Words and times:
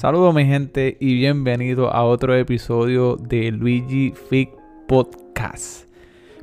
Saludos 0.00 0.34
mi 0.34 0.46
gente 0.46 0.96
y 0.98 1.12
bienvenido 1.12 1.92
a 1.92 2.04
otro 2.04 2.34
episodio 2.34 3.16
de 3.16 3.52
Luigi 3.52 4.14
Fig 4.30 4.48
Podcast. 4.88 5.90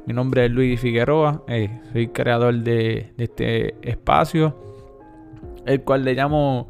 Mi 0.06 0.14
nombre 0.14 0.46
es 0.46 0.52
Luigi 0.52 0.78
Figueroa, 0.78 1.42
eh, 1.48 1.82
soy 1.92 2.10
creador 2.10 2.54
de, 2.60 3.14
este 3.18 3.74
espacio, 3.82 4.56
el 5.66 5.82
cual 5.82 6.06
le 6.06 6.14
llamo 6.14 6.68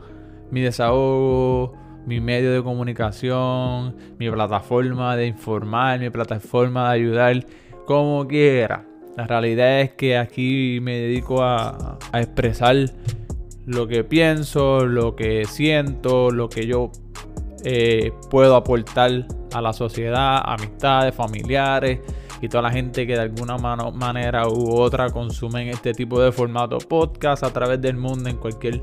mi 0.50 0.62
desahogo, 0.62 1.73
mi 2.05 2.21
medio 2.21 2.54
de 2.54 2.63
comunicación, 2.63 3.97
mi 4.17 4.31
plataforma 4.31 5.17
de 5.17 5.28
informar, 5.28 5.99
mi 5.99 6.10
plataforma 6.10 6.88
de 6.88 6.96
ayudar, 6.96 7.46
como 7.85 8.26
quiera. 8.29 8.85
La 9.17 9.28
realidad 9.28 9.81
es 9.81 9.92
que 9.92 10.17
aquí 10.17 10.79
me 10.81 10.94
dedico 10.94 11.44
a 11.44 11.99
expresar 12.13 12.78
lo 13.68 13.86
que 13.86 14.06
pienso, 14.06 14.86
lo 14.86 15.15
que 15.15 15.44
siento, 15.46 16.31
lo 16.31 16.48
que 16.48 16.66
yo 16.66 16.90
eh, 17.66 18.13
puedo 18.30 18.55
aportar 18.55 19.27
a 19.53 19.62
la 19.62 19.73
sociedad, 19.73 20.41
amistades, 20.45 21.13
familiares 21.13 21.99
y 22.41 22.48
toda 22.48 22.63
la 22.63 22.72
gente 22.72 23.05
que 23.05 23.13
de 23.13 23.22
alguna 23.22 23.58
manera 23.58 24.48
u 24.48 24.80
otra 24.80 25.09
consumen 25.09 25.67
este 25.67 25.91
tipo 25.94 26.22
de 26.22 26.31
formato 26.31 26.77
podcast 26.77 27.44
a 27.44 27.52
través 27.52 27.81
del 27.81 27.98
mundo 27.98 28.30
en 28.30 28.38
cualquier 28.38 28.81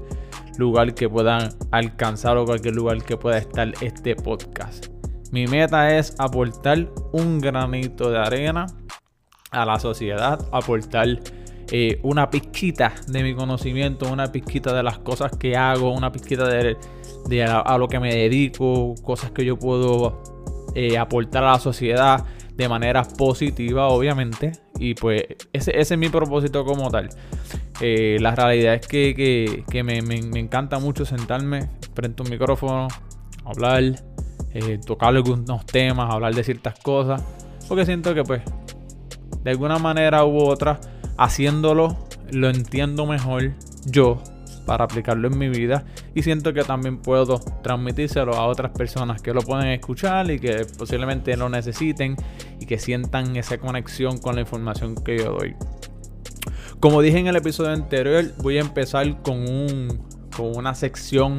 lugar 0.59 0.95
que 0.95 1.09
puedan 1.09 1.49
alcanzar 1.71 2.37
o 2.37 2.45
cualquier 2.45 2.75
lugar 2.75 3.03
que 3.03 3.17
pueda 3.17 3.39
estar 3.39 3.73
este 3.81 4.15
podcast. 4.15 4.89
Mi 5.33 5.47
meta 5.47 5.97
es 5.97 6.15
aportar 6.19 6.91
un 7.13 7.41
granito 7.41 8.11
de 8.11 8.19
arena 8.19 8.67
a 9.51 9.65
la 9.65 9.79
sociedad, 9.79 10.47
aportar 10.53 11.21
eh, 11.77 11.99
una 12.05 12.31
pizquita 12.31 12.95
de 13.09 13.25
mi 13.25 13.35
conocimiento, 13.35 14.09
una 14.09 14.31
pizquita 14.31 14.73
de 14.73 14.85
las 14.85 15.01
cosas 15.01 15.37
que 15.37 15.57
hago, 15.57 15.91
una 15.93 16.13
pizquita 16.13 16.47
de, 16.47 16.77
a, 17.43 17.79
lo 17.79 17.89
que 17.89 17.99
me 17.99 18.15
dedico, 18.15 18.95
cosas 19.03 19.33
que 19.33 19.45
yo 19.45 19.59
puedo 19.59 20.23
eh, 20.77 20.97
aportar 20.97 21.43
a 21.43 21.51
la 21.51 21.59
sociedad 21.59 22.25
de 22.55 22.69
manera 22.69 23.03
positiva, 23.03 23.89
obviamente. 23.89 24.53
Y 24.79 24.95
pues 24.95 25.25
ese, 25.53 25.77
es 25.77 25.99
mi 25.99 26.09
propósito 26.11 26.65
como 26.65 26.93
tal. 26.93 27.09
Eh, 27.81 28.19
la 28.21 28.37
realidad 28.37 28.75
es 28.75 28.87
que, 28.87 29.83
me, 29.83 29.99
encanta 30.39 30.79
mucho 30.79 31.05
sentarme 31.05 31.71
frente 31.93 32.23
a 32.23 32.25
un 32.25 32.31
micrófono, 32.31 32.87
hablar, 33.45 33.83
tocar 34.87 35.09
algunos 35.09 35.67
temas, 35.67 36.09
hablar 36.09 36.37
de 36.37 36.45
ciertas 36.45 36.79
cosas. 36.79 37.21
Porque 37.67 37.85
siento 37.85 38.15
que 38.15 38.23
pues 38.23 38.43
de 39.43 39.51
alguna 39.51 39.81
manera 39.81 40.25
u 40.25 40.39
otra 40.39 40.79
haciéndolo 41.17 41.97
lo 42.31 42.51
entiendo 42.51 43.07
mejor 43.07 43.53
yo 43.87 44.23
para 44.67 44.85
aplicarlo 44.85 45.29
en 45.29 45.39
mi 45.39 45.49
vida 45.49 45.85
y 46.15 46.23
siento 46.23 46.53
que 46.53 46.63
también 46.63 46.99
puedo 46.99 47.39
transmitírselo 47.63 48.35
a 48.35 48.47
otras 48.47 48.73
personas 48.73 49.21
que 49.21 49.35
lo 49.35 49.43
pueden 49.43 49.69
escuchar 49.69 50.31
y 50.31 50.39
que 50.39 50.67
posiblemente 50.79 51.37
lo 51.37 51.49
necesiten 51.49 52.17
y 52.61 52.67
que 52.67 52.79
sientan 52.79 53.37
esa 53.37 53.59
conexión 53.59 54.19
con 54.19 54.37
la 54.37 54.41
información 54.41 54.95
que 54.95 55.19
yo 55.19 55.33
doy. 55.33 55.55
Como 56.81 57.01
dije 57.03 57.19
en 57.19 57.27
el 57.27 57.37
episodio 57.37 57.73
anterior, 57.73 58.25
voy 58.43 58.59
a 58.59 58.61
empezar 58.61 59.23
con, 59.23 59.49
un, 59.49 60.01
con 60.37 60.57
una 60.57 60.75
sección 60.75 61.39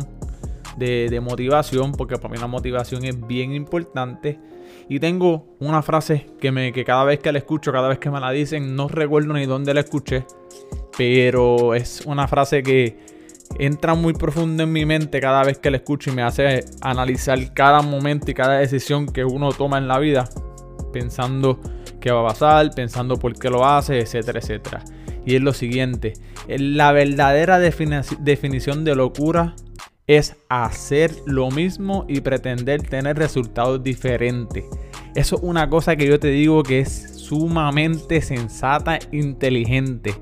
de, 0.78 1.08
de 1.10 1.20
motivación 1.20 1.94
porque 1.94 2.18
para 2.18 2.30
mí 2.30 2.38
la 2.38 2.48
motivación 2.48 3.06
es 3.06 3.26
bien 3.28 3.54
importante 3.54 4.40
y 4.88 5.00
tengo 5.00 5.56
una 5.60 5.82
frase 5.82 6.28
que, 6.40 6.52
me, 6.52 6.72
que 6.72 6.86
cada 6.86 7.04
vez 7.04 7.20
que 7.20 7.32
la 7.32 7.40
escucho, 7.40 7.72
cada 7.72 7.88
vez 7.88 8.00
que 8.00 8.12
me 8.12 8.20
la 8.20 8.32
dicen, 8.32 8.76
no 8.76 8.88
recuerdo 8.88 9.34
ni 9.34 9.46
dónde 9.46 9.74
la 9.74 9.82
escuché. 9.82 10.26
Pero 10.98 11.74
es 11.74 12.04
una 12.06 12.28
frase 12.28 12.62
que 12.62 12.98
entra 13.58 13.96
muy 13.96 14.14
profundo 14.14 14.64
en 14.64 14.72
mi 14.72 14.86
mente 14.86 15.20
cada 15.20 15.44
vez 15.44 15.58
que 15.58 15.72
la 15.72 15.78
escucho 15.78 16.12
y 16.12 16.14
me 16.14 16.22
hace 16.22 16.66
analizar 16.82 17.54
cada 17.54 17.82
momento 17.82 18.30
y 18.30 18.34
cada 18.34 18.60
decisión 18.60 19.08
que 19.08 19.26
uno 19.26 19.52
toma 19.52 19.78
en 19.80 19.88
la 19.88 19.98
vida. 19.98 20.30
Pensando 20.94 21.60
qué 22.00 22.12
va 22.12 22.22
a 22.22 22.28
pasar, 22.28 22.70
pensando 22.76 23.18
por 23.18 23.34
qué 23.34 23.50
lo 23.50 23.66
hace, 23.66 24.00
etcétera, 24.00 24.40
etcétera. 24.40 24.84
Y 25.26 25.36
es 25.36 25.42
lo 25.42 25.54
siguiente, 25.54 26.14
la 26.48 26.92
verdadera 26.92 27.58
definición 27.58 28.86
de 28.86 28.96
locura 28.96 29.56
es 30.08 30.36
hacer 30.50 31.16
lo 31.26 31.50
mismo 31.50 32.06
y 32.08 32.22
pretender 32.22 32.84
tener 32.84 33.18
resultados 33.18 33.82
diferentes. 33.84 34.66
Eso 35.16 35.38
es 35.38 35.44
una 35.44 35.70
cosa 35.70 35.96
que 35.96 36.08
yo 36.08 36.20
te 36.20 36.28
digo 36.28 36.62
que 36.62 36.80
es 36.80 37.14
sumamente 37.16 38.22
sensata, 38.22 39.00
inteligente. 39.12 40.14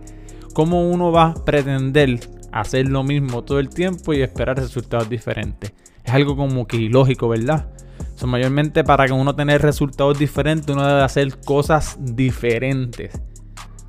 ¿Cómo 0.53 0.89
uno 0.89 1.11
va 1.11 1.31
a 1.31 1.45
pretender 1.45 2.19
hacer 2.51 2.87
lo 2.87 3.03
mismo 3.03 3.43
todo 3.43 3.59
el 3.59 3.69
tiempo 3.69 4.13
y 4.13 4.21
esperar 4.21 4.57
resultados 4.57 5.09
diferentes? 5.09 5.73
Es 6.03 6.13
algo 6.13 6.35
como 6.35 6.67
que 6.67 6.77
ilógico, 6.77 7.27
¿verdad? 7.27 7.69
Son 8.15 8.29
mayormente 8.29 8.83
para 8.83 9.05
que 9.05 9.13
uno 9.13 9.35
tenga 9.35 9.57
resultados 9.57 10.19
diferentes, 10.19 10.73
uno 10.73 10.87
debe 10.87 11.01
hacer 11.01 11.39
cosas 11.39 11.97
diferentes 11.99 13.19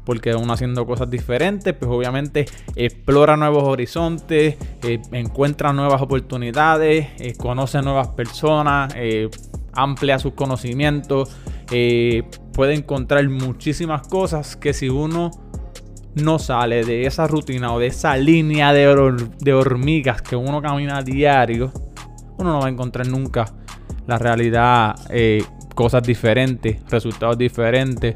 porque 0.05 0.35
uno 0.35 0.53
haciendo 0.53 0.87
cosas 0.87 1.11
diferentes, 1.11 1.75
pues 1.75 1.91
obviamente 1.91 2.47
explora 2.77 3.37
nuevos 3.37 3.65
horizontes, 3.65 4.57
eh, 4.83 5.03
encuentra 5.13 5.73
nuevas 5.73 6.03
oportunidades, 6.03 7.09
eh, 7.19 7.35
conoce 7.37 7.81
nuevas 7.83 8.09
personas, 8.09 8.93
eh, 8.97 9.29
amplia 9.73 10.19
sus 10.19 10.35
conocimientos, 10.35 11.35
puede 12.53 12.75
encontrar 12.75 13.29
muchísimas 13.29 14.07
cosas 14.07 14.55
que 14.55 14.73
si 14.73 14.89
uno 14.89 15.33
no 16.15 16.39
sale 16.39 16.85
de 16.85 17.07
esa 17.07 17.27
rutina 17.27 17.73
o 17.73 17.81
de 17.81 17.89
esa 17.89 18.17
línea 18.17 18.73
de, 18.73 19.17
de 19.41 19.53
hormigas 19.53 20.23
que 20.23 20.37
uno 20.37 20.63
camina 20.63 20.99
a 20.99 21.03
diario, 21.03 21.73
uno 22.39 22.53
no 22.53 22.61
va 22.61 22.67
a 22.67 22.71
encontrar 22.71 23.09
nunca 23.09 23.47
la 24.07 24.19
realidad, 24.19 24.95
cosas 25.75 26.05
diferentes, 26.05 26.79
resultados 26.89 27.37
diferentes 27.37 28.15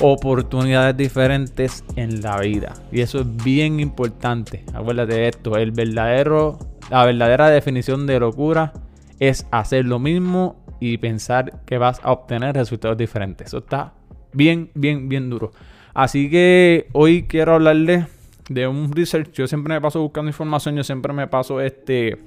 oportunidades 0.00 0.96
diferentes 0.96 1.84
en 1.96 2.20
la 2.22 2.38
vida. 2.40 2.74
Y 2.92 3.00
eso 3.00 3.20
es 3.20 3.44
bien 3.44 3.80
importante. 3.80 4.64
Acuérdate 4.72 5.14
de 5.14 5.28
esto. 5.28 5.56
El 5.56 5.72
verdadero, 5.72 6.58
la 6.90 7.04
verdadera 7.04 7.48
definición 7.48 8.06
de 8.06 8.20
locura 8.20 8.72
es 9.18 9.46
hacer 9.50 9.84
lo 9.84 9.98
mismo 9.98 10.56
y 10.80 10.98
pensar 10.98 11.64
que 11.64 11.78
vas 11.78 12.00
a 12.02 12.12
obtener 12.12 12.54
resultados 12.54 12.96
diferentes. 12.96 13.48
Eso 13.48 13.58
está 13.58 13.94
bien, 14.32 14.70
bien, 14.74 15.08
bien 15.08 15.30
duro. 15.30 15.50
Así 15.94 16.30
que 16.30 16.88
hoy 16.92 17.24
quiero 17.24 17.54
hablarles 17.54 18.06
de 18.48 18.66
un 18.66 18.92
research. 18.92 19.32
Yo 19.32 19.46
siempre 19.48 19.74
me 19.74 19.80
paso 19.80 20.00
buscando 20.00 20.28
información. 20.28 20.76
Yo 20.76 20.84
siempre 20.84 21.12
me 21.12 21.26
paso 21.26 21.60
este. 21.60 22.18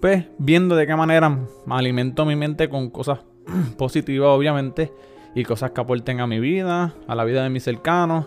Pues 0.00 0.26
viendo 0.38 0.76
de 0.76 0.86
qué 0.86 0.94
manera 0.94 1.38
alimento 1.68 2.24
mi 2.26 2.36
mente 2.36 2.68
con 2.68 2.90
cosas 2.90 3.20
positivas, 3.78 4.28
obviamente 4.28 4.92
y 5.36 5.44
cosas 5.44 5.70
que 5.72 5.80
aporten 5.82 6.20
a 6.20 6.26
mi 6.26 6.40
vida, 6.40 6.94
a 7.06 7.14
la 7.14 7.22
vida 7.24 7.44
de 7.44 7.50
mis 7.50 7.62
cercanos, 7.62 8.26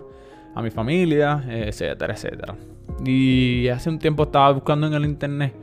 a 0.53 0.62
mi 0.62 0.70
familia, 0.70 1.44
etcétera, 1.50 2.14
etcétera. 2.14 2.56
Y 3.03 3.68
hace 3.68 3.90
un 3.90 3.97
tiempo 3.97 4.24
estaba 4.24 4.52
buscando 4.52 4.86
en 4.86 4.94
el 4.94 5.06
internet, 5.06 5.53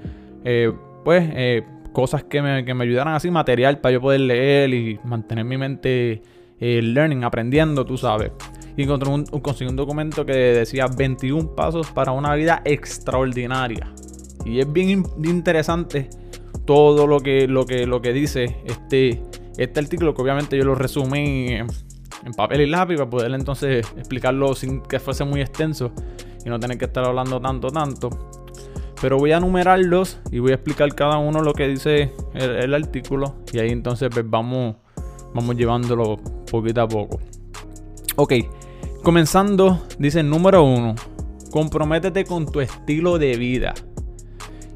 eh, 0.45 0.73
pues, 1.05 1.25
eh, 1.35 1.65
cosas 1.93 2.25
que 2.25 2.43
me, 2.43 2.65
que 2.65 2.75
me, 2.75 2.83
ayudaran 2.83 3.15
así, 3.15 3.31
material 3.31 3.79
para 3.79 3.93
yo 3.93 4.01
poder 4.01 4.21
leer 4.21 4.75
y 4.75 4.99
mantener 5.05 5.45
mi 5.45 5.57
mente 5.57 6.21
eh, 6.59 6.83
learning, 6.83 7.23
aprendiendo, 7.23 7.87
tú 7.87 7.97
sabes. 7.97 8.33
Y 8.77 8.83
encontré 8.83 9.09
un, 9.09 9.25
conseguí 9.25 9.71
un 9.71 9.77
documento 9.77 10.27
que 10.27 10.33
decía 10.33 10.87
21 10.89 11.55
pasos 11.55 11.93
para 11.93 12.11
una 12.11 12.35
vida 12.35 12.61
extraordinaria. 12.65 13.93
Y 14.45 14.59
es 14.59 14.73
bien 14.73 15.05
interesante 15.23 16.11
todo 16.65 17.07
lo 17.07 17.21
que, 17.21 17.47
lo 17.47 17.67
que, 17.67 17.87
lo 17.87 18.03
que 18.03 18.13
dice 18.13 18.57
este, 18.65 19.23
este 19.57 19.81
artículo, 19.81 20.15
que 20.15 20.23
obviamente 20.23 20.57
yo 20.57 20.65
lo 20.65 20.75
resumí 20.75 21.49
en, 21.53 21.67
papel 22.37 22.63
y 22.63 22.67
lápiz 22.67 22.97
para 22.97 23.09
poder 23.09 23.33
entonces 23.35 23.87
explicarlo 23.97 24.55
sin 24.55 24.81
que 24.81 24.99
fuese 24.99 25.25
muy 25.25 25.41
extenso 25.41 25.93
y 26.45 26.49
no 26.49 26.59
tener 26.59 26.77
que 26.77 26.87
estar 26.87 27.05
hablando 27.05 27.41
tanto, 27.41 27.69
tanto. 27.69 28.11
Pero 29.01 29.19
voy 29.19 29.33
a 29.33 29.41
numerarlos 29.41 30.19
y 30.33 30.39
voy 30.41 30.53
a 30.53 30.55
explicar 30.55 30.93
cada 30.95 31.19
uno 31.19 31.43
lo 31.43 31.53
que 31.53 31.69
dice 31.69 32.13
el, 32.35 32.75
artículo 32.75 33.37
y 33.53 33.59
ahí 33.59 33.71
entonces 33.71 34.09
pues 34.13 34.29
vamos, 34.29 34.77
vamos 35.35 35.57
llevándolo 35.57 36.17
poquito 36.51 36.83
a 36.83 36.89
poco. 36.89 37.21
Ok, 38.17 38.33
comenzando, 39.03 39.83
dice 39.99 40.23
número 40.23 40.65
uno, 40.65 40.95
comprométete 41.51 42.25
con 42.25 42.47
tu 42.51 42.61
estilo 42.61 43.19
de 43.19 43.37
vida. 43.37 43.75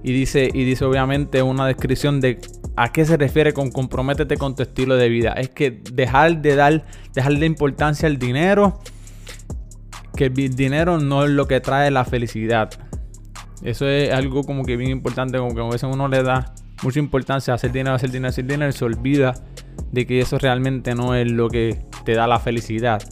Y 0.03 0.13
dice, 0.13 0.49
y 0.53 0.65
dice 0.65 0.85
obviamente 0.85 1.43
una 1.43 1.67
descripción 1.67 2.21
de 2.21 2.39
¿A 2.81 2.93
qué 2.93 3.05
se 3.05 3.19
refiere 3.19 3.53
con 3.53 3.71
comprométete 3.71 4.39
con 4.39 4.55
tu 4.55 4.63
estilo 4.63 4.97
de 4.97 5.11
vida? 5.11 5.33
Es 5.33 5.51
que 5.51 5.83
dejar 5.93 6.41
de 6.41 6.57
dar, 6.57 6.83
dejar 7.13 7.35
de 7.35 7.45
importancia 7.45 8.09
al 8.09 8.19
dinero, 8.19 8.81
que 10.17 10.33
el 10.35 10.57
dinero 10.57 10.97
no 10.99 11.25
es 11.25 11.31
lo 11.31 11.47
que 11.47 11.61
trae 11.61 11.91
la 11.91 12.07
felicidad. 12.07 12.71
Eso 13.63 13.87
es 13.87 14.11
algo 14.11 14.45
como 14.45 14.65
que 14.65 14.79
bien 14.79 14.93
importante, 14.93 15.37
como 15.37 15.55
que 15.55 15.61
a 15.61 15.65
veces 15.65 15.91
uno 15.93 16.09
le 16.09 16.23
da 16.23 16.55
mucha 16.83 16.99
importancia 17.01 17.53
a 17.53 17.57
hacer 17.57 17.71
dinero, 17.71 17.95
hacer 17.95 18.13
dinero, 18.13 18.31
hacer 18.31 18.47
dinero 18.47 18.71
y 18.71 18.73
se 18.73 18.87
olvida 18.87 19.35
de 19.93 20.07
que 20.07 20.21
eso 20.21 20.39
realmente 20.39 20.95
no 20.95 21.15
es 21.15 21.31
lo 21.31 21.51
que 21.51 21.85
te 22.07 22.15
da 22.15 22.27
la 22.27 22.39
felicidad. 22.39 23.03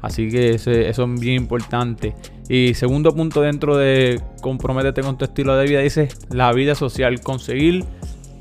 Así 0.00 0.30
que 0.30 0.54
eso, 0.54 0.70
eso 0.70 1.04
es 1.04 1.20
bien 1.20 1.42
importante. 1.42 2.14
Y 2.48 2.72
segundo 2.72 3.14
punto 3.14 3.42
dentro 3.42 3.76
de 3.76 4.18
comprométete 4.40 5.02
con 5.02 5.18
tu 5.18 5.26
estilo 5.26 5.56
de 5.56 5.66
vida, 5.66 5.80
dice 5.80 6.08
la 6.30 6.50
vida 6.54 6.74
social, 6.74 7.20
conseguir 7.20 7.84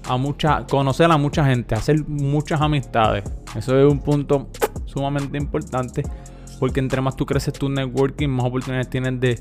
a 0.08 0.18
mucha, 0.18 0.66
conocer 0.68 1.12
a 1.12 1.18
mucha 1.18 1.46
gente, 1.46 1.76
hacer 1.76 2.08
muchas 2.08 2.62
amistades. 2.62 3.24
Eso 3.56 3.78
es 3.80 3.92
un 3.92 4.00
punto 4.00 4.50
sumamente 4.86 5.38
importante 5.38 6.04
porque 6.60 6.80
entre 6.80 7.02
más 7.02 7.16
tú 7.16 7.26
creces 7.26 7.54
tu 7.54 7.70
networking, 7.70 8.30
más 8.30 8.46
oportunidades 8.46 8.90
tienes 8.90 9.20
de, 9.20 9.38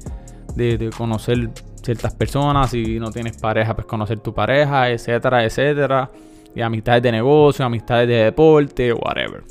de, 0.56 0.91
conocer 0.91 1.50
ciertas 1.82 2.14
personas. 2.14 2.70
Si 2.70 2.99
no 2.99 3.11
tienes 3.11 3.37
pareja, 3.37 3.75
pues 3.75 3.87
conocer 3.87 4.19
tu 4.20 4.35
pareja, 4.35 4.91
etcétera, 4.91 5.44
etcétera. 5.44 6.11
Y 6.55 6.61
amistades 6.61 7.03
de 7.03 7.12
negocio, 7.12 7.64
amistades 7.64 8.09
de 8.09 8.25
deporte, 8.25 8.93
whatever. 8.93 9.44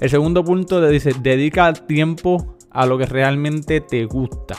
El 0.00 0.10
segundo 0.10 0.42
punto 0.42 0.80
dice, 0.88 1.12
dedica 1.20 1.72
tiempo 1.72 2.56
a 2.70 2.86
lo 2.86 2.98
que 2.98 3.06
realmente 3.06 3.80
te 3.80 4.04
gusta. 4.06 4.56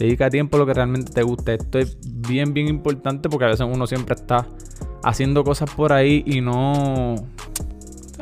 Dedica 0.00 0.30
tiempo 0.30 0.56
a 0.56 0.60
lo 0.60 0.66
que 0.66 0.72
realmente 0.72 1.12
te 1.12 1.22
gusta. 1.22 1.52
Esto 1.52 1.78
es 1.78 1.98
bien, 2.02 2.54
bien 2.54 2.68
importante 2.68 3.28
porque 3.28 3.44
a 3.44 3.48
veces 3.48 3.66
uno 3.70 3.86
siempre 3.86 4.14
está 4.14 4.46
haciendo 5.04 5.44
cosas 5.44 5.70
por 5.74 5.92
ahí 5.92 6.22
y 6.24 6.40
no... 6.40 7.16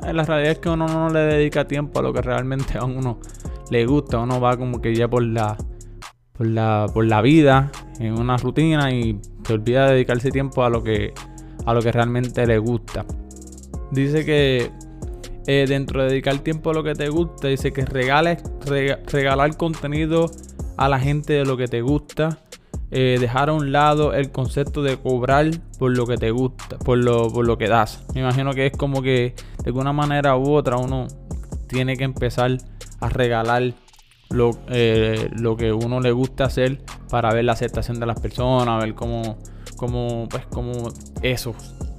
La 0.02 0.24
realidad 0.24 0.50
es 0.50 0.58
que 0.58 0.68
uno 0.70 0.88
no 0.88 1.08
le 1.08 1.20
dedica 1.20 1.68
tiempo 1.68 2.00
a 2.00 2.02
lo 2.02 2.12
que 2.12 2.20
realmente 2.20 2.78
a 2.78 2.84
uno 2.84 3.20
le 3.70 3.86
gusta. 3.86 4.18
Uno 4.18 4.40
va 4.40 4.56
como 4.56 4.80
que 4.80 4.92
ya 4.92 5.06
por 5.06 5.22
la, 5.22 5.56
por 6.32 6.48
la, 6.48 6.86
por 6.92 7.06
la 7.06 7.22
vida, 7.22 7.70
en 8.00 8.18
una 8.18 8.36
rutina 8.38 8.92
y 8.92 9.20
se 9.44 9.52
olvida 9.52 9.86
de 9.86 9.92
dedicarse 9.92 10.32
tiempo 10.32 10.64
a 10.64 10.70
lo 10.70 10.82
que, 10.82 11.14
a 11.64 11.74
lo 11.74 11.80
que 11.80 11.92
realmente 11.92 12.44
le 12.44 12.58
gusta. 12.58 13.06
Dice 13.92 14.24
que 14.24 14.72
eh, 15.46 15.64
dentro 15.68 16.02
de 16.02 16.08
dedicar 16.08 16.40
tiempo 16.40 16.70
a 16.70 16.74
lo 16.74 16.82
que 16.82 16.94
te 16.94 17.08
gusta, 17.08 17.46
dice 17.46 17.72
que 17.72 17.84
regales, 17.84 18.42
regalar 18.66 19.56
contenido 19.56 20.28
a 20.78 20.88
la 20.88 20.98
gente 20.98 21.34
de 21.34 21.44
lo 21.44 21.56
que 21.56 21.68
te 21.68 21.82
gusta. 21.82 22.38
Eh, 22.90 23.18
dejar 23.20 23.50
a 23.50 23.52
un 23.52 23.70
lado 23.70 24.14
el 24.14 24.32
concepto 24.32 24.82
de 24.82 24.96
cobrar 24.96 25.50
por 25.78 25.94
lo 25.94 26.06
que 26.06 26.16
te 26.16 26.30
gusta, 26.30 26.78
por 26.78 26.96
lo, 26.96 27.30
por 27.30 27.46
lo 27.46 27.58
que 27.58 27.68
das. 27.68 28.02
Me 28.14 28.22
imagino 28.22 28.54
que 28.54 28.66
es 28.66 28.72
como 28.72 29.02
que 29.02 29.34
de 29.58 29.66
alguna 29.66 29.92
manera 29.92 30.38
u 30.38 30.52
otra 30.52 30.78
uno 30.78 31.06
tiene 31.66 31.98
que 31.98 32.04
empezar 32.04 32.56
a 33.00 33.08
regalar 33.10 33.74
lo, 34.30 34.52
eh, 34.68 35.28
lo 35.38 35.56
que 35.56 35.72
uno 35.72 36.00
le 36.00 36.12
gusta 36.12 36.44
hacer 36.44 36.78
para 37.10 37.32
ver 37.32 37.44
la 37.44 37.52
aceptación 37.52 38.00
de 38.00 38.06
las 38.06 38.20
personas, 38.20 38.82
ver 38.82 38.94
cómo, 38.94 39.36
cómo, 39.76 40.26
pues, 40.30 40.46
cómo 40.46 40.72
eso 41.20 41.54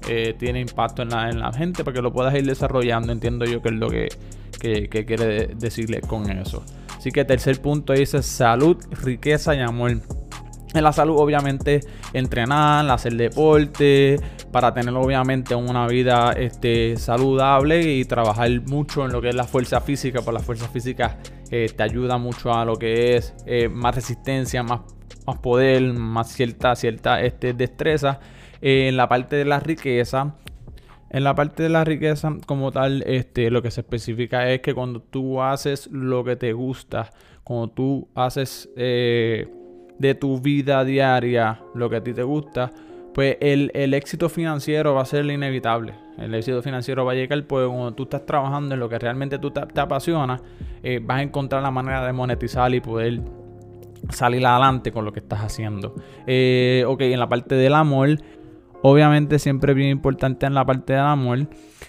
eh, 0.08 0.36
tiene 0.38 0.60
impacto 0.60 1.04
en 1.04 1.10
la, 1.10 1.30
en 1.30 1.40
la, 1.40 1.52
gente 1.54 1.84
para 1.84 1.94
que 1.94 2.02
lo 2.02 2.12
puedas 2.12 2.34
ir 2.34 2.46
desarrollando. 2.46 3.12
Entiendo 3.12 3.46
yo 3.46 3.62
que 3.62 3.70
es 3.70 3.76
lo 3.76 3.90
que, 3.90 4.10
quiere 4.60 5.48
decirle 5.56 6.02
con 6.02 6.30
eso. 6.32 6.64
Así 7.00 7.12
que 7.12 7.24
tercer 7.24 7.62
punto 7.62 7.94
dice 7.94 8.22
salud, 8.22 8.76
riqueza 9.02 9.56
y 9.56 9.62
amor. 9.62 10.02
En 10.74 10.84
la 10.84 10.92
salud, 10.92 11.16
obviamente, 11.18 11.80
entrenar, 12.12 12.92
hacer 12.92 13.14
deporte, 13.14 14.18
para 14.52 14.74
tener 14.74 14.94
obviamente 14.94 15.56
una 15.56 15.88
vida 15.88 16.34
este, 16.34 16.98
saludable 16.98 17.82
y 17.82 18.04
trabajar 18.04 18.50
mucho 18.68 19.06
en 19.06 19.14
lo 19.14 19.22
que 19.22 19.30
es 19.30 19.36
la 19.36 19.46
fuerza 19.46 19.80
física, 19.80 20.22
por 20.22 20.34
la 20.34 20.42
fuerza 20.42 20.68
física 20.68 21.18
eh, 21.50 21.72
te 21.74 21.84
ayuda 21.84 22.18
mucho 22.18 22.54
a 22.54 22.66
lo 22.66 22.76
que 22.76 23.16
es 23.16 23.34
eh, 23.46 23.70
más 23.70 23.96
resistencia, 23.96 24.62
más, 24.62 24.82
más 25.26 25.38
poder, 25.38 25.82
más 25.94 26.34
cierta, 26.34 26.76
cierta 26.76 27.22
este, 27.22 27.54
destreza 27.54 28.20
en 28.60 28.98
la 28.98 29.08
parte 29.08 29.38
de 29.38 29.46
la 29.46 29.62
riqueza, 29.62 30.36
en 31.10 31.24
la 31.24 31.36
parte 31.36 31.64
de 31.64 31.70
la 31.70 31.84
riqueza 31.84 32.36
como 32.46 32.72
tal, 32.72 33.04
este, 33.08 33.50
lo 33.50 33.62
que 33.62 33.72
se 33.72 33.82
especifica 33.82 34.50
es 34.52 34.62
que 34.62 34.74
cuando 34.74 35.02
tú 35.02 35.42
haces 35.42 35.88
lo 35.92 36.24
que 36.24 36.36
te 36.36 36.54
gusta, 36.54 37.10
cuando 37.44 37.70
tú 37.70 38.08
haces 38.14 38.70
eh, 38.76 39.48
de 39.98 40.16
tu 40.16 40.40
vida 40.40 40.84
diaria 40.86 41.62
lo 41.74 41.90
que 41.90 41.96
a 41.98 42.04
ti 42.04 42.14
te 42.14 42.24
gusta, 42.24 42.72
pues 43.14 43.38
el, 43.42 43.94
éxito 43.94 44.30
financiero 44.30 44.94
va 44.94 45.02
a 45.02 45.06
ser 45.06 45.26
inevitable. 45.26 45.94
El 46.18 46.34
éxito 46.36 46.62
financiero 46.62 47.06
va 47.06 47.14
a 47.14 47.16
llegar 47.16 47.44
pues 47.46 47.68
cuando 47.68 47.94
tú 47.94 48.04
estás 48.04 48.26
trabajando 48.26 48.76
en 48.76 48.80
lo 48.80 48.88
que 48.88 49.00
realmente 49.00 49.40
tú 49.40 49.52
te, 49.52 49.82
apasiona, 49.82 50.40
eh, 50.84 51.00
vas 51.04 51.20
a 51.20 51.24
encontrar 51.24 51.64
la 51.64 51.72
manera 51.72 52.06
de 52.06 52.14
monetizar 52.14 52.74
y 52.74 52.82
poder 52.82 53.22
salir 54.10 54.46
adelante 54.46 54.92
con 54.92 55.06
lo 55.06 55.12
que 55.12 55.20
estás 55.20 55.40
haciendo. 55.40 55.96
Eh, 56.28 56.84
ok, 56.88 57.02
en 57.02 57.20
la 57.20 57.28
parte 57.28 57.56
del 57.56 57.74
amor, 57.74 58.10
Obviamente 58.82 59.40
siempre 59.40 59.74
es 59.74 59.76
bien 59.76 59.90
importante 59.90 60.46
en 60.46 60.54
la 60.54 60.66
parte 60.66 60.94
del 60.94 61.02
amor 61.02 61.48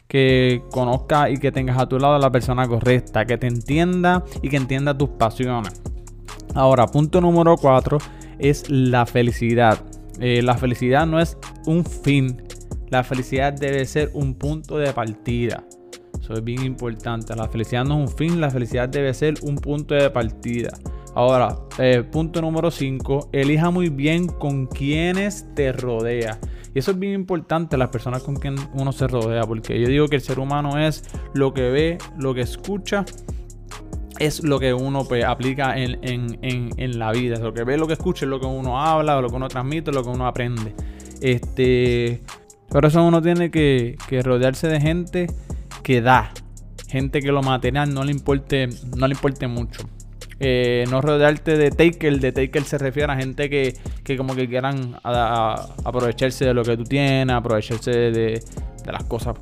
que 0.08 0.62
conozca 0.72 1.30
y 1.30 1.36
que 1.36 1.52
tengas 1.52 1.78
a 1.78 1.88
tu 1.88 1.98
lado 1.98 2.14
a 2.14 2.18
la 2.18 2.32
persona 2.32 2.66
correcta, 2.66 3.24
que 3.24 3.38
te 3.38 3.46
entienda 3.46 4.24
y 4.42 4.48
que 4.48 4.56
entienda 4.56 4.96
tus 4.96 5.10
pasiones. 5.10 5.80
Ahora, 6.54 6.86
punto 6.86 7.20
número 7.20 7.56
4 7.56 7.98
es 8.38 8.68
la 8.68 9.06
felicidad. 9.06 9.78
Eh, 10.18 10.42
la 10.42 10.56
felicidad 10.56 11.06
no 11.06 11.20
es 11.20 11.38
un 11.66 11.84
fin, 11.84 12.42
la 12.88 13.04
felicidad 13.04 13.52
debe 13.52 13.86
ser 13.86 14.10
un 14.14 14.34
punto 14.34 14.78
de 14.78 14.92
partida. 14.92 15.64
Eso 16.20 16.34
es 16.34 16.44
bien 16.44 16.64
importante. 16.64 17.34
La 17.36 17.48
felicidad 17.48 17.84
no 17.84 18.02
es 18.02 18.10
un 18.10 18.16
fin, 18.16 18.40
la 18.40 18.50
felicidad 18.50 18.88
debe 18.88 19.14
ser 19.14 19.34
un 19.42 19.54
punto 19.56 19.94
de 19.94 20.10
partida. 20.10 20.70
Ahora, 21.14 21.56
eh, 21.78 22.04
punto 22.10 22.40
número 22.40 22.70
5, 22.70 23.30
elija 23.32 23.70
muy 23.70 23.88
bien 23.88 24.26
con 24.26 24.66
quienes 24.66 25.46
te 25.54 25.72
rodea. 25.72 26.38
Y 26.74 26.78
eso 26.78 26.92
es 26.92 26.98
bien 26.98 27.14
importante, 27.14 27.76
las 27.76 27.88
personas 27.88 28.22
con 28.22 28.36
quien 28.36 28.56
uno 28.74 28.92
se 28.92 29.08
rodea, 29.08 29.42
porque 29.42 29.80
yo 29.80 29.88
digo 29.88 30.08
que 30.08 30.16
el 30.16 30.22
ser 30.22 30.38
humano 30.38 30.78
es 30.78 31.04
lo 31.34 31.52
que 31.52 31.70
ve, 31.70 31.98
lo 32.16 32.32
que 32.32 32.42
escucha, 32.42 33.04
es 34.18 34.44
lo 34.44 34.60
que 34.60 34.72
uno 34.74 35.04
pues, 35.04 35.24
aplica 35.24 35.76
en, 35.76 36.98
la 36.98 37.10
vida. 37.10 37.38
Lo 37.38 37.52
que 37.52 37.64
ve, 37.64 37.76
lo 37.76 37.86
que 37.86 37.94
escucha, 37.94 38.26
es 38.26 38.28
lo 38.28 38.38
que 38.38 38.46
uno 38.46 38.80
habla, 38.80 39.20
lo 39.20 39.28
que 39.28 39.36
uno 39.36 39.48
transmite, 39.48 39.90
lo 39.90 40.04
que 40.04 40.10
uno 40.10 40.26
aprende. 40.26 40.74
Este, 41.20 42.22
por 42.68 42.84
eso 42.84 43.02
uno 43.02 43.20
tiene 43.20 43.50
que, 43.50 43.96
que 44.08 44.22
rodearse 44.22 44.68
de 44.68 44.80
gente 44.80 45.26
que 45.82 46.02
da, 46.02 46.32
gente 46.86 47.20
que 47.20 47.32
lo 47.32 47.42
material 47.42 47.92
no 47.92 48.04
le 48.04 48.12
importe, 48.12 48.68
no 48.96 49.08
le 49.08 49.14
importe 49.14 49.48
mucho. 49.48 49.88
Eh, 50.42 50.86
no 50.90 51.02
rodearte 51.02 51.58
de 51.58 51.70
taker. 51.70 52.18
De 52.18 52.32
taker 52.32 52.64
se 52.64 52.78
refiere 52.78 53.12
a 53.12 53.16
gente 53.16 53.50
que, 53.50 53.74
como 54.16 54.34
que 54.34 54.48
quieran 54.48 54.96
aprovecharse 55.04 56.46
de 56.46 56.54
lo 56.54 56.64
que 56.64 56.76
tú 56.76 56.84
tienes, 56.84 57.34
aprovecharse 57.36 57.90
de, 57.90 58.42
las 58.90 59.04
cosas 59.04 59.36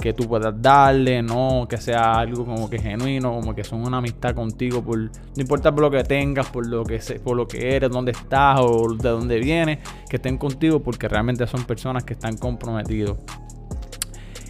que 0.00 0.12
tú 0.12 0.28
puedas 0.28 0.54
darle, 0.60 1.22
no 1.22 1.66
que 1.68 1.78
sea 1.78 2.18
algo 2.18 2.44
como 2.44 2.68
que 2.68 2.78
genuino, 2.78 3.34
como 3.34 3.54
que 3.54 3.64
son 3.64 3.86
una 3.86 3.98
amistad 3.98 4.34
contigo, 4.34 4.82
por, 4.82 4.98
no 4.98 5.10
importa 5.36 5.72
por 5.72 5.82
lo 5.82 5.90
que 5.90 6.04
tengas, 6.04 6.46
por 6.48 6.66
lo 6.66 6.84
que, 6.84 7.00
por 7.22 7.36
lo 7.36 7.48
que 7.48 7.74
eres, 7.74 7.90
dónde 7.90 8.12
estás 8.12 8.60
o 8.60 8.94
de 8.94 9.08
dónde 9.08 9.38
vienes, 9.38 9.78
que 10.08 10.16
estén 10.16 10.36
contigo 10.36 10.80
porque 10.80 11.08
realmente 11.08 11.46
son 11.46 11.64
personas 11.64 12.04
que 12.04 12.12
están 12.14 12.36
comprometidos. 12.36 13.18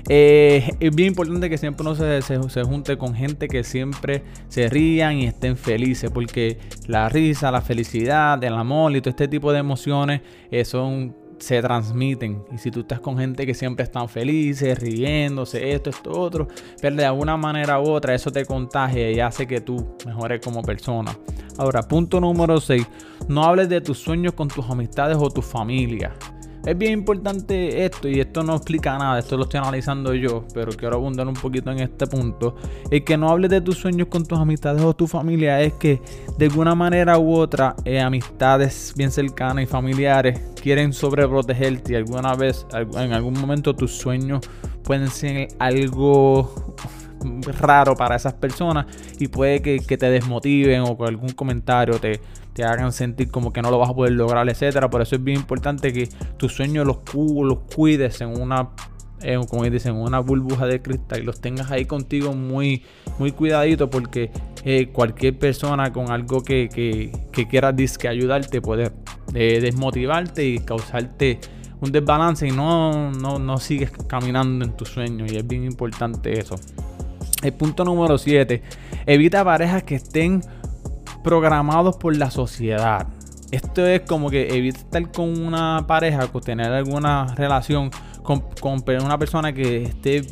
Eh, 0.08 0.70
es 0.80 0.94
bien 0.94 1.08
importante 1.08 1.48
que 1.48 1.56
siempre 1.56 1.86
uno 1.86 1.94
se, 1.94 2.20
se, 2.22 2.62
junte 2.62 2.98
con 2.98 3.14
gente 3.14 3.48
que 3.48 3.64
siempre 3.64 4.22
se 4.48 4.68
rían 4.68 5.18
y 5.18 5.26
estén 5.26 5.56
felices, 5.56 6.10
porque 6.10 6.58
la 6.86 7.08
risa, 7.08 7.50
la 7.50 7.62
felicidad, 7.62 8.42
el 8.44 8.54
amor 8.54 8.94
y 8.94 9.00
todo 9.00 9.10
este 9.10 9.28
tipo 9.28 9.52
de 9.52 9.60
emociones 9.60 10.20
eh, 10.50 10.64
se 11.38 11.62
transmiten. 11.62 12.44
Y 12.52 12.58
si 12.58 12.70
tú 12.70 12.80
estás 12.80 13.00
con 13.00 13.16
gente 13.16 13.46
que 13.46 13.54
siempre 13.54 13.84
están 13.84 14.08
felices, 14.08 14.78
riéndose, 14.78 15.72
esto, 15.72 15.90
esto, 15.90 16.10
otro, 16.10 16.48
pero 16.80 16.96
de 16.96 17.04
alguna 17.06 17.36
manera 17.36 17.80
u 17.80 17.90
otra 17.90 18.14
eso 18.14 18.30
te 18.30 18.44
contagia 18.44 19.10
y 19.10 19.20
hace 19.20 19.46
que 19.46 19.60
tú 19.60 19.96
mejores 20.06 20.40
como 20.40 20.62
persona. 20.62 21.16
Ahora, 21.56 21.82
punto 21.82 22.20
número 22.20 22.60
6. 22.60 22.86
No 23.28 23.44
hables 23.44 23.68
de 23.68 23.80
tus 23.80 23.98
sueños 23.98 24.34
con 24.34 24.48
tus 24.48 24.68
amistades 24.68 25.16
o 25.18 25.30
tu 25.30 25.40
familia. 25.40 26.12
Es 26.66 26.78
bien 26.78 26.92
importante 26.92 27.84
esto, 27.84 28.08
y 28.08 28.20
esto 28.20 28.42
no 28.42 28.56
explica 28.56 28.96
nada, 28.96 29.18
esto 29.18 29.36
lo 29.36 29.42
estoy 29.42 29.60
analizando 29.60 30.14
yo, 30.14 30.46
pero 30.54 30.72
quiero 30.72 30.96
abundar 30.96 31.28
un 31.28 31.34
poquito 31.34 31.70
en 31.70 31.80
este 31.80 32.06
punto. 32.06 32.56
El 32.90 33.04
que 33.04 33.18
no 33.18 33.28
hables 33.28 33.50
de 33.50 33.60
tus 33.60 33.76
sueños 33.76 34.08
con 34.08 34.24
tus 34.24 34.38
amistades 34.38 34.82
o 34.82 34.94
tu 34.94 35.06
familia 35.06 35.60
es 35.60 35.74
que 35.74 36.00
de 36.38 36.46
alguna 36.46 36.74
manera 36.74 37.18
u 37.18 37.34
otra, 37.34 37.76
eh, 37.84 38.00
amistades 38.00 38.94
bien 38.96 39.10
cercanas 39.10 39.64
y 39.64 39.66
familiares 39.66 40.40
quieren 40.62 40.94
sobreprotegerte 40.94 41.92
y 41.92 41.96
alguna 41.96 42.34
vez, 42.34 42.66
en 42.72 43.12
algún 43.12 43.38
momento 43.38 43.76
tus 43.76 43.92
sueños 43.92 44.40
pueden 44.84 45.08
ser 45.08 45.48
algo 45.58 46.74
raro 47.58 47.94
para 47.96 48.16
esas 48.16 48.34
personas 48.34 48.86
y 49.18 49.28
puede 49.28 49.62
que, 49.62 49.78
te 49.80 50.10
desmotiven 50.10 50.82
o 50.82 50.96
con 50.96 51.08
algún 51.08 51.30
comentario 51.30 51.98
te, 51.98 52.20
te, 52.52 52.64
hagan 52.64 52.92
sentir 52.92 53.30
como 53.30 53.52
que 53.52 53.62
no 53.62 53.70
lo 53.70 53.78
vas 53.78 53.90
a 53.90 53.94
poder 53.94 54.12
lograr, 54.12 54.48
etcétera. 54.48 54.90
Por 54.90 55.02
eso 55.02 55.16
es 55.16 55.24
bien 55.24 55.38
importante 55.38 55.92
que 55.92 56.08
tus 56.36 56.52
sueños 56.52 56.86
los, 56.86 56.98
los 57.14 57.58
cuides 57.74 58.20
en 58.20 58.40
una 58.40 58.70
como 59.48 59.64
dicen, 59.64 59.94
una 59.94 60.20
burbuja 60.20 60.66
de 60.66 60.82
cristal 60.82 61.22
y 61.22 61.24
los 61.24 61.40
tengas 61.40 61.70
ahí 61.70 61.86
contigo 61.86 62.34
muy, 62.34 62.82
muy 63.18 63.32
cuidadito 63.32 63.88
porque 63.88 64.30
eh, 64.64 64.88
cualquier 64.92 65.38
persona 65.38 65.92
con 65.92 66.10
algo 66.10 66.42
que, 66.42 66.68
que, 66.68 67.46
quiera 67.48 67.72
disque 67.72 68.08
ayudarte 68.08 68.60
puede 68.60 68.92
eh, 69.34 69.60
desmotivarte 69.60 70.44
y 70.44 70.58
causarte 70.58 71.38
un 71.80 71.90
desbalance 71.92 72.46
y 72.46 72.50
no, 72.50 73.10
no, 73.12 73.38
no 73.38 73.58
sigues 73.58 73.90
caminando 74.06 74.64
en 74.64 74.76
tus 74.76 74.88
sueños 74.88 75.30
y 75.32 75.36
es 75.36 75.46
bien 75.46 75.64
importante 75.64 76.38
eso. 76.38 76.56
El 77.44 77.52
punto 77.52 77.84
número 77.84 78.16
7. 78.16 78.62
Evita 79.04 79.44
parejas 79.44 79.82
que 79.82 79.96
estén 79.96 80.40
programados 81.22 81.96
por 81.98 82.16
la 82.16 82.30
sociedad. 82.30 83.06
Esto 83.50 83.86
es 83.86 84.00
como 84.00 84.30
que 84.30 84.56
evita 84.56 84.78
estar 84.78 85.12
con 85.12 85.38
una 85.40 85.84
pareja, 85.86 86.26
con 86.28 86.40
tener 86.40 86.72
alguna 86.72 87.34
relación 87.34 87.90
con, 88.22 88.42
una 89.04 89.18
persona 89.18 89.52
que 89.52 89.82
esté 89.82 90.22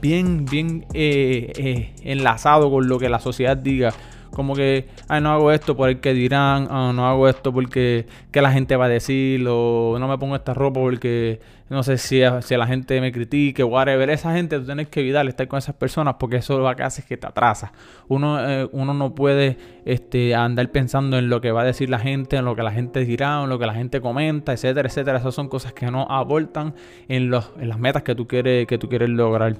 bien, 0.00 0.46
bien 0.46 0.86
eh, 0.94 1.52
eh, 1.56 1.94
enlazado 2.02 2.70
con 2.70 2.88
lo 2.88 2.98
que 2.98 3.10
la 3.10 3.20
sociedad 3.20 3.56
diga 3.56 3.92
como 4.36 4.54
que, 4.54 4.86
ay, 5.08 5.22
no 5.22 5.32
hago 5.32 5.50
esto 5.50 5.74
por 5.74 5.88
el 5.88 5.98
que 6.00 6.12
dirán, 6.12 6.68
ah, 6.70 6.92
no 6.94 7.08
hago 7.08 7.26
esto 7.26 7.54
porque 7.54 8.04
que 8.30 8.42
la 8.42 8.52
gente 8.52 8.76
va 8.76 8.84
a 8.84 8.88
decir, 8.90 9.42
o 9.48 9.96
no 9.98 10.06
me 10.06 10.18
pongo 10.18 10.36
esta 10.36 10.52
ropa 10.52 10.78
porque 10.78 11.40
no 11.70 11.82
sé 11.82 11.96
si, 11.96 12.20
si 12.42 12.54
la 12.54 12.66
gente 12.66 13.00
me 13.00 13.12
critique, 13.12 13.64
whatever. 13.64 14.10
Esa 14.10 14.34
gente 14.34 14.58
tú 14.58 14.66
tienes 14.66 14.88
que 14.88 15.00
evitar 15.00 15.26
estar 15.26 15.48
con 15.48 15.56
esas 15.56 15.74
personas 15.74 16.16
porque 16.20 16.36
eso 16.36 16.58
lo 16.58 16.76
que 16.76 16.82
hace 16.82 17.00
es 17.00 17.06
que 17.06 17.16
te 17.16 17.26
atrasa. 17.26 17.72
Uno, 18.08 18.46
eh, 18.46 18.68
uno 18.72 18.92
no 18.92 19.14
puede 19.14 19.56
este, 19.86 20.34
andar 20.34 20.70
pensando 20.70 21.16
en 21.16 21.30
lo 21.30 21.40
que 21.40 21.50
va 21.50 21.62
a 21.62 21.64
decir 21.64 21.88
la 21.88 21.98
gente, 21.98 22.36
en 22.36 22.44
lo 22.44 22.54
que 22.54 22.62
la 22.62 22.72
gente 22.72 23.06
dirá, 23.06 23.42
en 23.42 23.48
lo 23.48 23.58
que 23.58 23.64
la 23.64 23.72
gente 23.72 24.02
comenta, 24.02 24.52
etcétera, 24.52 24.86
etcétera. 24.86 25.16
Esas 25.16 25.34
son 25.34 25.48
cosas 25.48 25.72
que 25.72 25.90
no 25.90 26.02
aportan 26.10 26.74
en, 27.08 27.30
los, 27.30 27.52
en 27.58 27.70
las 27.70 27.78
metas 27.78 28.02
que 28.02 28.14
tú 28.14 28.28
quieres, 28.28 28.66
que 28.66 28.76
tú 28.76 28.86
quieres 28.90 29.08
lograr. 29.08 29.56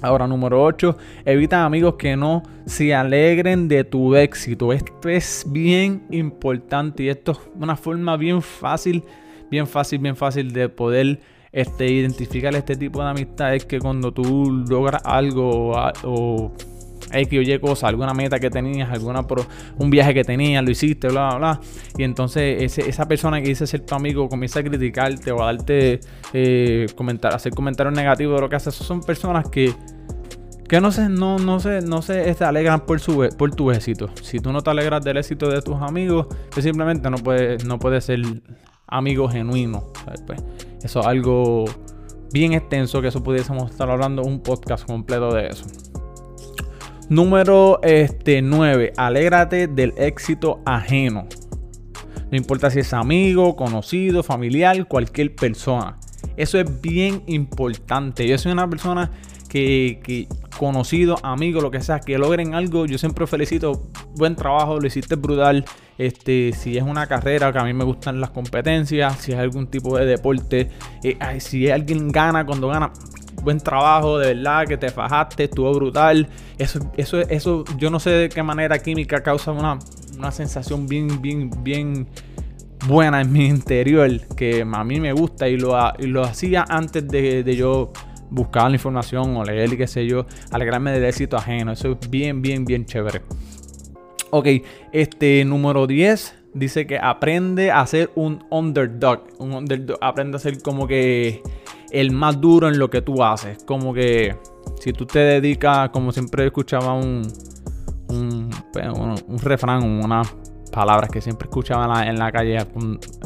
Ahora, 0.00 0.28
número 0.28 0.62
8, 0.62 0.96
evita 1.24 1.64
amigos 1.64 1.94
que 1.98 2.16
no 2.16 2.44
se 2.66 2.94
alegren 2.94 3.66
de 3.66 3.82
tu 3.82 4.14
éxito. 4.14 4.72
Esto 4.72 5.08
es 5.08 5.44
bien 5.48 6.06
importante 6.10 7.02
y 7.02 7.08
esto 7.08 7.32
es 7.32 7.38
una 7.58 7.76
forma 7.76 8.16
bien 8.16 8.40
fácil, 8.40 9.02
bien 9.50 9.66
fácil, 9.66 9.98
bien 9.98 10.14
fácil 10.14 10.52
de 10.52 10.68
poder 10.68 11.20
este, 11.50 11.90
identificar 11.90 12.54
este 12.54 12.76
tipo 12.76 13.02
de 13.02 13.10
amistades 13.10 13.64
que 13.64 13.80
cuando 13.80 14.12
tú 14.12 14.64
logras 14.68 15.02
algo 15.04 15.72
o 16.04 16.52
X 17.12 17.38
o 17.38 17.42
Y 17.42 17.58
cosa, 17.58 17.88
alguna 17.88 18.14
meta 18.14 18.38
que 18.38 18.50
tenías, 18.50 18.90
alguna 18.90 19.26
un 19.78 19.90
viaje 19.90 20.14
que 20.14 20.24
tenías, 20.24 20.64
lo 20.64 20.70
hiciste, 20.70 21.08
bla, 21.08 21.28
bla, 21.28 21.38
bla. 21.38 21.60
Y 21.96 22.04
entonces 22.04 22.78
esa 22.78 23.06
persona 23.06 23.40
que 23.40 23.48
dice 23.48 23.66
ser 23.66 23.80
tu 23.80 23.94
amigo 23.94 24.28
comienza 24.28 24.60
a 24.60 24.62
criticarte 24.62 25.32
o 25.32 25.42
a 25.42 25.46
darte, 25.46 26.00
eh, 26.32 26.86
comentar, 26.94 27.34
hacer 27.34 27.52
comentarios 27.52 27.94
negativos 27.94 28.36
de 28.36 28.40
lo 28.40 28.48
que 28.48 28.56
haces. 28.56 28.74
Son 28.74 29.00
personas 29.00 29.48
que, 29.48 29.74
que 30.68 30.80
no 30.80 30.92
se, 30.92 31.08
no, 31.08 31.38
no 31.38 31.60
se, 31.60 31.80
no 31.80 32.02
se 32.02 32.30
este, 32.30 32.44
alegran 32.44 32.86
por, 32.86 33.00
su, 33.00 33.28
por 33.36 33.54
tu 33.54 33.70
éxito. 33.70 34.10
Si 34.22 34.38
tú 34.38 34.52
no 34.52 34.62
te 34.62 34.70
alegras 34.70 35.04
del 35.04 35.16
éxito 35.16 35.48
de 35.48 35.62
tus 35.62 35.76
amigos, 35.76 36.26
pues 36.50 36.64
simplemente 36.64 37.10
no 37.10 37.18
puedes 37.18 37.64
no 37.64 37.78
puede 37.78 38.00
ser 38.00 38.20
amigo 38.86 39.28
genuino. 39.28 39.92
Pues, 40.26 40.42
eso 40.82 41.00
es 41.00 41.06
algo 41.06 41.64
bien 42.32 42.52
extenso 42.52 43.00
que 43.00 43.08
eso 43.08 43.22
pudiésemos 43.22 43.70
estar 43.70 43.88
hablando 43.90 44.22
un 44.22 44.40
podcast 44.40 44.86
completo 44.86 45.32
de 45.32 45.48
eso. 45.48 45.64
Número 47.08 47.80
este, 47.82 48.42
9. 48.42 48.92
Alégrate 48.96 49.66
del 49.66 49.94
éxito 49.96 50.60
ajeno. 50.66 51.26
No 52.30 52.36
importa 52.36 52.70
si 52.70 52.80
es 52.80 52.92
amigo, 52.92 53.56
conocido, 53.56 54.22
familiar, 54.22 54.86
cualquier 54.86 55.34
persona. 55.34 55.98
Eso 56.36 56.60
es 56.60 56.80
bien 56.82 57.22
importante. 57.26 58.28
Yo 58.28 58.36
soy 58.36 58.52
una 58.52 58.68
persona 58.68 59.10
que, 59.48 60.00
que, 60.02 60.28
conocido, 60.58 61.16
amigo, 61.22 61.62
lo 61.62 61.70
que 61.70 61.80
sea, 61.80 62.00
que 62.00 62.18
logren 62.18 62.54
algo, 62.54 62.84
yo 62.84 62.98
siempre 62.98 63.26
felicito, 63.26 63.88
buen 64.16 64.36
trabajo, 64.36 64.78
lo 64.78 64.86
hiciste 64.86 65.14
brutal. 65.14 65.64
Este, 65.96 66.52
si 66.52 66.76
es 66.76 66.82
una 66.82 67.06
carrera, 67.06 67.52
que 67.52 67.58
a 67.58 67.64
mí 67.64 67.72
me 67.72 67.84
gustan 67.84 68.20
las 68.20 68.30
competencias, 68.30 69.16
si 69.18 69.32
es 69.32 69.38
algún 69.38 69.68
tipo 69.68 69.96
de 69.96 70.04
deporte, 70.04 70.68
eh, 71.02 71.40
si 71.40 71.70
alguien 71.70 72.08
gana 72.08 72.44
cuando 72.44 72.68
gana, 72.68 72.92
buen 73.42 73.58
trabajo, 73.58 74.18
de 74.18 74.34
verdad, 74.34 74.66
que 74.66 74.76
te 74.76 74.90
fajaste, 74.90 75.44
estuvo 75.44 75.72
brutal. 75.72 76.28
Eso, 76.58 76.80
eso, 76.96 77.20
eso, 77.20 77.64
yo 77.76 77.90
no 77.90 78.00
sé 78.00 78.10
de 78.10 78.28
qué 78.28 78.42
manera 78.42 78.78
química 78.78 79.22
causa 79.22 79.52
una, 79.52 79.78
sensación 80.30 80.86
bien, 80.86 81.20
bien, 81.22 81.50
bien 81.62 82.08
buena 82.86 83.20
en 83.20 83.32
mi 83.32 83.46
interior, 83.46 84.10
que 84.36 84.62
a 84.62 84.84
mí 84.84 85.00
me 85.00 85.12
gusta 85.12 85.48
y 85.48 85.56
lo, 85.56 85.76
lo 85.98 86.22
hacía 86.22 86.64
antes 86.68 87.06
de, 87.08 87.56
yo 87.56 87.92
buscar 88.30 88.68
la 88.68 88.76
información 88.76 89.36
o 89.36 89.44
leer 89.44 89.72
y 89.72 89.76
qué 89.76 89.86
sé 89.86 90.06
yo, 90.06 90.26
alegrarme 90.50 90.92
del 90.92 91.04
éxito 91.04 91.36
ajeno. 91.36 91.72
Eso 91.72 91.92
es 92.00 92.10
bien, 92.10 92.42
bien, 92.42 92.64
bien 92.64 92.84
chévere. 92.84 93.22
Ok, 94.30 94.46
este 94.92 95.44
número 95.44 95.86
10 95.86 96.34
dice 96.52 96.86
que 96.86 96.98
aprende 96.98 97.70
a 97.70 97.86
ser 97.86 98.10
un 98.14 98.44
underdog. 98.50 99.24
Un 99.38 99.54
underdog 99.54 99.98
aprende 100.00 100.36
a 100.36 100.40
ser 100.40 100.60
como 100.60 100.86
que 100.86 101.42
el 101.90 102.12
más 102.12 102.40
duro 102.40 102.68
en 102.68 102.78
lo 102.78 102.90
que 102.90 103.02
tú 103.02 103.22
haces. 103.22 103.62
Como 103.64 103.92
que 103.94 104.36
si 104.80 104.92
tú 104.92 105.06
te 105.06 105.18
dedicas, 105.18 105.90
como 105.90 106.12
siempre 106.12 106.46
escuchaba 106.46 106.94
un, 106.94 107.22
un, 108.08 108.50
refrán, 109.42 109.82
unas 109.82 110.34
palabras 110.70 111.10
que 111.10 111.20
siempre 111.20 111.46
escuchaba 111.46 112.06
en 112.06 112.18
la, 112.18 112.32
calle 112.32 112.58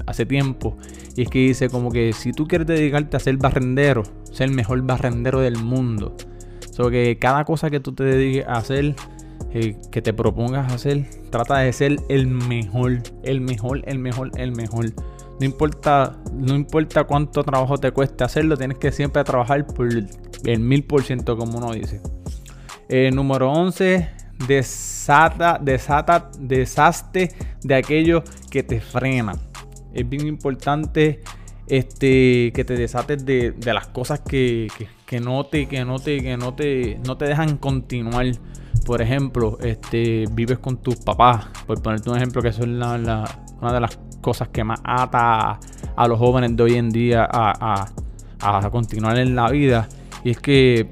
hace 0.07 0.27
tiempo. 0.27 0.77
Y 1.17 1.23
es 1.23 1.29
que 1.29 1.39
dice 1.41 1.69
como 1.69 1.91
que 1.91 2.13
si 2.13 2.33
tú 2.33 2.47
quieres 2.47 2.67
dedicarte 2.67 3.17
a 3.17 3.21
ser 3.21 3.37
barrendero, 3.37 4.03
ser 4.31 4.49
el 4.49 4.55
mejor 4.55 4.83
barrendero 4.83 5.41
del 5.41 5.59
mundo. 5.59 6.17
So 6.71 6.89
que 6.91 7.19
cada 7.19 7.45
cosa 7.45 7.71
que 7.71 7.81
tú 7.81 7.93
te 7.93 8.05
dediques 8.05 8.47
a 8.47 8.53
hacer, 8.53 8.95
eh, 9.53 9.77
que 9.91 10.01
te 10.01 10.15
propongas 10.15 10.73
hacer, 10.73 11.07
trata 11.31 11.59
de 11.59 11.73
ser 11.73 11.97
el 12.09 12.27
mejor, 12.27 13.03
el 13.23 13.41
mejor, 13.43 13.83
el 13.87 13.99
mejor, 13.99 14.31
el 14.37 14.53
mejor. 14.53 14.87
No 15.43 15.47
importa, 15.47 16.17
no 16.33 16.55
importa 16.55 17.03
cuánto 17.03 17.43
trabajo 17.43 17.77
te 17.77 17.91
cueste 17.91 18.23
hacerlo, 18.23 18.57
tienes 18.57 18.79
que 18.79 18.93
siempre 18.93 19.25
trabajar 19.25 19.67
por 19.67 19.89
el 19.89 20.61
mil 20.61 20.85
por 20.85 21.03
ciento, 21.03 21.37
como 21.37 21.59
uno 21.59 21.73
dice. 21.73 22.01
Eh, 22.89 23.11
número 23.13 23.51
11, 23.51 24.09
desata, 24.47 25.59
desata, 25.61 26.31
desaste 26.39 27.35
de 27.61 27.75
aquello 27.75 28.23
que 28.53 28.63
te 28.63 28.81
frena. 28.81 29.33
Es 29.93 30.09
bien 30.09 30.29
importante 30.29 31.23
este, 31.67 32.53
que 32.55 32.65
te 32.65 32.77
desates 32.77 33.27
de, 33.27 33.53
las 33.65 33.89
cosas 33.89 34.21
que, 34.21 34.69
que, 35.07 35.19
no 35.19 35.45
te, 35.47 35.67
que 35.67 35.85
no 35.85 35.99
te, 35.99 36.23
que 36.23 36.37
no 36.37 36.55
te, 36.55 37.01
no 37.05 37.17
te 37.17 37.25
dejan 37.25 37.57
continuar. 37.57 38.27
Por 38.87 39.03
ejemplo, 39.03 39.59
este, 39.61 40.27
vives 40.31 40.61
con 40.61 40.77
tus 40.77 40.95
papás, 40.99 41.47
por 41.67 41.83
ponerte 41.83 42.11
un 42.11 42.17
ejemplo 42.17 42.43
que 42.43 42.49
eso 42.51 42.63
es 42.63 42.69
una 43.63 43.73
de 43.73 43.81
las 43.81 43.99
cosas 44.21 44.49
que 44.49 44.65
más 44.65 44.81
ata 44.85 45.59
a 45.97 46.09
los 46.09 46.19
jóvenes 46.19 46.57
de 46.57 46.63
hoy 46.63 46.75
en 46.75 46.91
día 46.91 47.29
a, 47.31 47.91
continuar 48.71 49.19
en 49.19 49.37
la 49.37 49.49
vida. 49.51 49.89
Y 50.25 50.31
es 50.31 50.41
que 50.41 50.91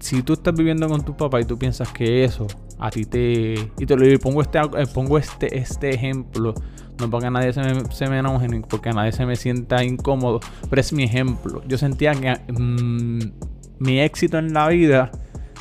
si 0.00 0.22
tú 0.22 0.32
estás 0.32 0.54
viviendo 0.54 0.88
con 0.88 1.04
tu 1.04 1.16
papá 1.16 1.40
y 1.40 1.44
tú 1.44 1.58
piensas 1.58 1.92
que 1.92 2.24
eso 2.24 2.46
a 2.78 2.90
ti 2.90 3.04
te. 3.04 3.54
Y 3.78 3.86
te 3.86 3.96
lo 3.96 4.18
pongo 4.18 4.42
este, 4.42 4.58
eh, 4.58 4.86
pongo 4.92 5.18
este, 5.18 5.58
este 5.58 5.90
ejemplo. 5.90 6.54
No 6.98 7.10
porque 7.10 7.30
nadie 7.30 7.52
se 7.52 7.60
me, 7.60 7.84
se 7.92 8.08
me 8.08 8.18
enoje, 8.18 8.48
ni 8.48 8.60
porque 8.60 8.90
nadie 8.90 9.12
se 9.12 9.26
me 9.26 9.36
sienta 9.36 9.84
incómodo. 9.84 10.40
Pero 10.68 10.80
es 10.80 10.92
mi 10.92 11.04
ejemplo. 11.04 11.62
Yo 11.68 11.76
sentía 11.76 12.12
que 12.14 12.52
mm, 12.52 13.32
mi 13.78 14.00
éxito 14.00 14.38
en 14.38 14.52
la 14.54 14.68
vida 14.68 15.10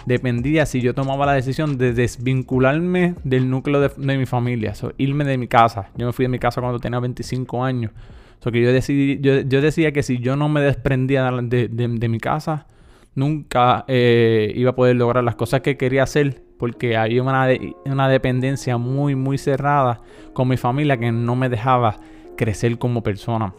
dependía 0.05 0.65
si 0.65 0.81
yo 0.81 0.93
tomaba 0.93 1.25
la 1.25 1.33
decisión 1.33 1.77
de 1.77 1.93
desvincularme 1.93 3.15
del 3.23 3.49
núcleo 3.49 3.81
de, 3.81 4.17
mi 4.17 4.25
familia, 4.25 4.73
irme 4.97 5.23
de 5.23 5.37
mi 5.37 5.47
casa. 5.47 5.89
Yo 5.95 6.05
me 6.05 6.13
fui 6.13 6.25
de 6.25 6.29
mi 6.29 6.39
casa 6.39 6.61
cuando 6.61 6.79
tenía 6.79 6.99
25 6.99 7.63
años. 7.63 7.91
So 8.39 8.51
que 8.51 8.61
yo, 8.61 9.61
decía 9.61 9.91
que 9.91 10.01
si 10.03 10.17
yo 10.17 10.35
no 10.35 10.49
me 10.49 10.61
desprendía 10.61 11.29
de, 11.31 12.07
mi 12.09 12.19
casa, 12.19 12.65
nunca 13.13 13.85
eh, 13.87 14.51
iba 14.55 14.71
a 14.71 14.75
poder 14.75 14.95
lograr 14.95 15.23
las 15.23 15.35
cosas 15.35 15.61
que 15.61 15.77
quería 15.77 16.03
hacer 16.03 16.41
porque 16.57 16.97
había 16.97 17.21
una, 17.23 17.47
una 17.85 18.09
dependencia 18.09 18.77
muy, 18.77 19.15
muy 19.15 19.37
cerrada 19.37 20.01
con 20.33 20.47
mi 20.47 20.57
familia 20.57 20.97
que 20.97 21.11
no 21.11 21.35
me 21.35 21.49
dejaba 21.49 21.97
crecer 22.35 22.77
como 22.77 23.03
persona. 23.03 23.53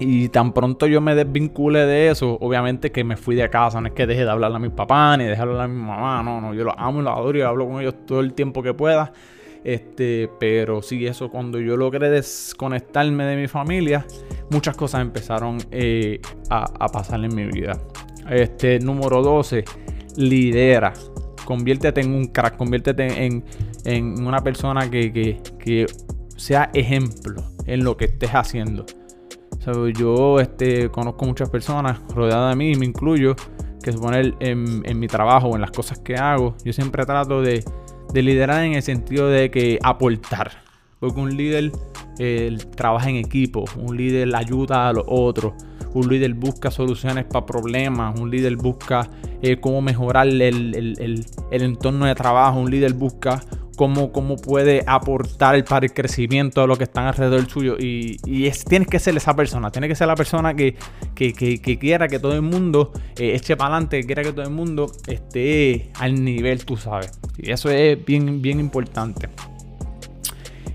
Y 0.00 0.28
tan 0.28 0.52
pronto 0.52 0.86
yo 0.86 1.00
me 1.00 1.16
desvincule 1.16 1.84
de 1.84 2.10
eso, 2.10 2.38
obviamente 2.40 2.92
que 2.92 3.02
me 3.02 3.16
fui 3.16 3.34
de 3.34 3.50
casa. 3.50 3.80
No 3.80 3.88
es 3.88 3.94
que 3.94 4.06
deje 4.06 4.24
de 4.24 4.30
hablarle 4.30 4.56
a 4.56 4.60
mi 4.60 4.68
papá 4.68 5.16
ni 5.16 5.24
de 5.24 5.34
hablarle 5.34 5.62
a 5.64 5.68
mi 5.68 5.80
mamá. 5.80 6.22
No, 6.22 6.40
no, 6.40 6.54
yo 6.54 6.64
los 6.64 6.74
amo 6.76 7.00
y 7.00 7.02
los 7.02 7.12
adoro 7.12 7.38
y 7.38 7.42
hablo 7.42 7.66
con 7.66 7.80
ellos 7.80 7.94
todo 8.06 8.20
el 8.20 8.32
tiempo 8.32 8.62
que 8.62 8.74
pueda. 8.74 9.12
Este, 9.64 10.30
pero 10.38 10.82
sí, 10.82 11.04
eso 11.04 11.30
cuando 11.30 11.58
yo 11.58 11.76
logré 11.76 12.10
desconectarme 12.10 13.24
de 13.24 13.36
mi 13.36 13.48
familia, 13.48 14.06
muchas 14.50 14.76
cosas 14.76 15.00
empezaron 15.00 15.58
eh, 15.72 16.20
a, 16.48 16.88
pasar 16.88 17.24
en 17.24 17.34
mi 17.34 17.46
vida. 17.46 17.76
Este, 18.30 18.78
número 18.78 19.20
12, 19.20 19.64
lidera. 20.16 20.92
Conviértete 21.44 22.02
en 22.02 22.14
un 22.14 22.26
crack, 22.26 22.56
conviértete 22.56 23.24
en, 23.24 23.44
en 23.84 24.24
una 24.24 24.44
persona 24.44 24.88
que, 24.88 25.12
que, 25.12 25.40
que 25.58 25.86
sea 26.36 26.70
ejemplo 26.72 27.42
en 27.66 27.82
lo 27.82 27.96
que 27.96 28.04
estés 28.04 28.30
haciendo 28.30 28.86
yo 29.94 30.40
este, 30.40 30.88
conozco 30.90 31.24
muchas 31.24 31.50
personas 31.50 32.00
rodeadas 32.14 32.50
de 32.50 32.56
mí, 32.56 32.74
me 32.76 32.86
incluyo, 32.86 33.34
que 33.82 33.92
supone 33.92 34.34
en, 34.40 34.82
en, 34.84 34.98
mi 34.98 35.06
trabajo 35.06 35.48
o 35.48 35.54
en 35.54 35.60
las 35.60 35.70
cosas 35.70 35.98
que 35.98 36.16
hago, 36.16 36.56
yo 36.64 36.72
siempre 36.72 37.04
trato 37.04 37.42
de, 37.42 37.64
liderar 38.14 38.64
en 38.64 38.74
el 38.74 38.82
sentido 38.82 39.28
de 39.28 39.50
que 39.50 39.78
aportar. 39.82 40.52
Porque 40.98 41.20
un 41.20 41.36
líder 41.36 41.70
trabaja 42.74 43.08
en 43.08 43.16
equipo, 43.16 43.64
un 43.76 43.96
líder 43.96 44.34
ayuda 44.34 44.88
a 44.88 44.92
los 44.92 45.04
otros, 45.06 45.52
un 45.94 46.08
líder 46.08 46.34
busca 46.34 46.70
soluciones 46.70 47.24
para 47.24 47.46
problemas, 47.46 48.18
un 48.18 48.30
líder 48.30 48.56
busca 48.56 49.08
eh, 49.40 49.60
cómo 49.60 49.80
mejorar 49.80 50.26
el, 50.26 50.42
el, 50.42 51.24
entorno 51.50 52.06
de 52.06 52.14
trabajo, 52.14 52.58
un 52.58 52.70
líder 52.70 52.94
busca 52.94 53.40
cómo, 53.78 54.12
cómo 54.12 54.36
puede 54.36 54.82
aportar 54.86 55.64
para 55.64 55.86
el 55.86 55.94
crecimiento 55.94 56.60
de 56.60 56.66
lo 56.66 56.76
que 56.76 56.84
están 56.84 57.06
alrededor 57.06 57.48
suyo. 57.48 57.76
Y, 57.78 58.16
y 58.26 58.50
tienes 58.68 58.88
que 58.88 58.98
ser 58.98 59.16
esa 59.16 59.34
persona, 59.34 59.70
tienes 59.70 59.88
que 59.88 59.94
ser 59.94 60.08
la 60.08 60.16
persona 60.16 60.54
que, 60.54 60.74
quiera 61.14 62.08
que 62.08 62.18
todo 62.18 62.34
el 62.34 62.42
mundo 62.42 62.92
eh, 63.16 63.40
para 63.56 63.76
adelante, 63.76 64.00
que 64.00 64.06
quiera 64.06 64.22
que 64.24 64.32
todo 64.32 64.42
el 64.42 64.50
mundo 64.50 64.90
esté 65.06 65.90
al 65.94 66.22
nivel, 66.22 66.64
tú 66.64 66.76
sabes. 66.76 67.18
Y 67.38 67.52
eso 67.52 67.70
es 67.70 68.04
bien, 68.04 68.42
bien 68.42 68.58
importante. 68.58 69.28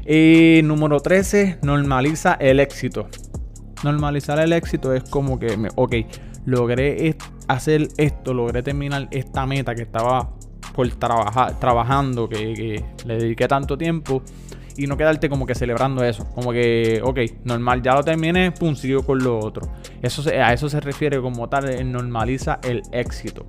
Y 0.06 0.62
número 0.64 1.02
13, 1.02 1.60
normaliza 1.62 2.36
el 2.36 2.62
éxito. 2.62 3.10
Normalizar 3.84 4.40
el 4.40 4.54
éxito 4.54 4.94
es 4.94 5.04
como 5.04 5.38
que, 5.38 5.58
ok, 5.76 5.96
logré 6.46 7.18
hacer 7.50 7.90
esto, 7.98 8.34
logré 8.34 8.64
terminar 8.64 9.10
esta 9.12 9.46
meta 9.46 9.76
que 9.76 9.82
estaba 9.82 10.32
por 10.74 10.88
trabajar, 10.90 11.60
trabajando, 11.60 12.28
que, 12.28 12.84
le 13.06 13.18
dediqué 13.18 13.48
tanto 13.48 13.78
tiempo 13.78 14.22
y 14.76 14.88
no 14.88 14.98
quedarte 14.98 15.30
como 15.30 15.46
que 15.46 15.56
celebrando 15.56 16.04
eso. 16.04 16.28
Como 16.34 16.52
que, 16.52 17.02
ok, 17.04 17.20
normal, 17.46 17.82
ya 17.82 17.94
lo 17.94 18.04
terminé, 18.04 18.52
pum, 18.52 18.76
sigo 18.76 19.04
con 19.04 19.24
lo 19.24 19.40
otro. 19.40 19.72
Eso 20.02 20.28
a 20.30 20.54
eso 20.54 20.70
se 20.70 20.80
refiere 20.80 21.22
como 21.22 21.48
tal, 21.48 21.92
normaliza 21.92 22.60
el 22.64 22.82
éxito. 22.92 23.46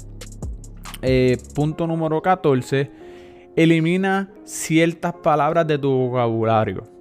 Eh, 1.02 1.37
punto 1.54 1.87
número 1.87 2.23
14, 2.23 2.90
elimina 3.57 4.31
ciertas 4.45 5.14
palabras 5.14 5.66
de 5.66 5.78
tu 5.78 5.90
vocabulario. 5.90 6.94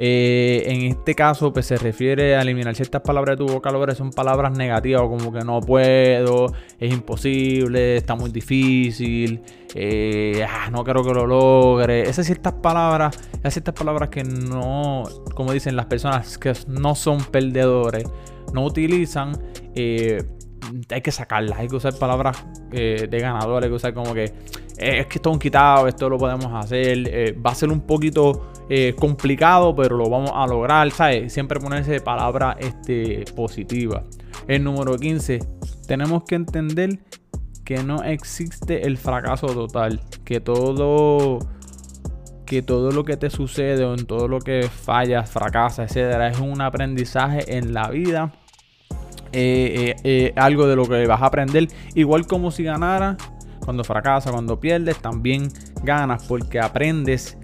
Eh, 0.00 0.62
en 0.66 0.82
este 0.82 1.16
caso, 1.16 1.52
pues 1.52 1.66
se 1.66 1.76
refiere 1.76 2.36
a 2.36 2.42
eliminar 2.42 2.72
ciertas 2.76 3.02
palabras 3.02 3.36
de 3.36 3.44
tu 3.44 3.52
vocabulario, 3.52 3.96
son 3.96 4.10
palabras 4.10 4.56
negativas, 4.56 5.02
como 5.02 5.32
que 5.32 5.40
no 5.40 5.60
puedo, 5.60 6.52
es 6.78 6.92
imposible, 6.92 7.96
está 7.96 8.14
muy 8.14 8.30
difícil, 8.30 9.42
eh, 9.74 10.46
ah, 10.48 10.70
no 10.70 10.84
creo 10.84 11.02
que 11.02 11.12
lo 11.12 11.26
logre. 11.26 12.02
Esas 12.02 12.26
ciertas 12.26 12.52
palabras, 12.52 13.18
esas 13.40 13.54
ciertas 13.54 13.74
palabras 13.74 14.08
que 14.08 14.22
no, 14.22 15.02
como 15.34 15.52
dicen 15.52 15.74
las 15.74 15.86
personas 15.86 16.38
que 16.38 16.52
no 16.68 16.94
son 16.94 17.24
perdedores, 17.24 18.04
no 18.52 18.64
utilizan. 18.64 19.32
Eh, 19.74 20.22
hay 20.90 21.00
que 21.00 21.10
sacarlas, 21.10 21.58
hay 21.58 21.66
que 21.66 21.74
usar 21.74 21.94
palabras 21.98 22.44
de 22.70 23.18
ganador, 23.20 23.64
hay 23.64 23.70
que 23.70 23.76
usar 23.76 23.94
como 23.94 24.12
que 24.14 24.32
es 24.76 25.06
que 25.06 25.14
esto 25.16 25.30
es 25.30 25.34
un 25.34 25.38
quitado, 25.40 25.88
esto 25.88 26.08
lo 26.08 26.18
podemos 26.18 26.52
hacer, 26.52 27.34
va 27.44 27.52
a 27.52 27.54
ser 27.54 27.70
un 27.70 27.80
poquito 27.80 28.48
eh, 28.68 28.94
complicado, 28.98 29.74
pero 29.74 29.96
lo 29.96 30.08
vamos 30.10 30.30
a 30.34 30.46
lograr, 30.46 30.90
¿sabes? 30.90 31.32
Siempre 31.32 31.58
ponerse 31.60 32.00
palabra 32.00 32.56
este, 32.58 33.24
positiva. 33.34 34.04
El 34.46 34.64
número 34.64 34.96
15, 34.96 35.38
tenemos 35.86 36.24
que 36.24 36.34
entender 36.34 36.98
que 37.64 37.82
no 37.82 38.02
existe 38.02 38.86
el 38.86 38.96
fracaso 38.96 39.48
total, 39.48 40.00
que 40.24 40.40
todo 40.40 41.38
que 42.46 42.62
todo 42.62 42.92
lo 42.92 43.04
que 43.04 43.18
te 43.18 43.28
sucede 43.28 43.84
o 43.84 43.92
en 43.92 44.06
todo 44.06 44.26
lo 44.26 44.40
que 44.40 44.62
fallas, 44.62 45.30
fracasa, 45.30 45.84
etcétera, 45.84 46.28
es 46.28 46.40
un 46.40 46.62
aprendizaje 46.62 47.58
en 47.58 47.74
la 47.74 47.90
vida. 47.90 48.32
Eh, 49.32 49.94
eh, 50.02 50.32
algo 50.34 50.66
de 50.66 50.74
lo 50.74 50.86
que 50.86 51.06
vas 51.06 51.20
a 51.20 51.26
aprender. 51.26 51.68
Igual 51.94 52.26
como 52.26 52.50
si 52.50 52.64
ganara, 52.64 53.18
cuando 53.62 53.84
fracasas, 53.84 54.32
cuando 54.32 54.58
pierdes, 54.58 54.96
también 54.96 55.48
ganas 55.82 56.24
porque 56.24 56.58
aprendes 56.58 57.36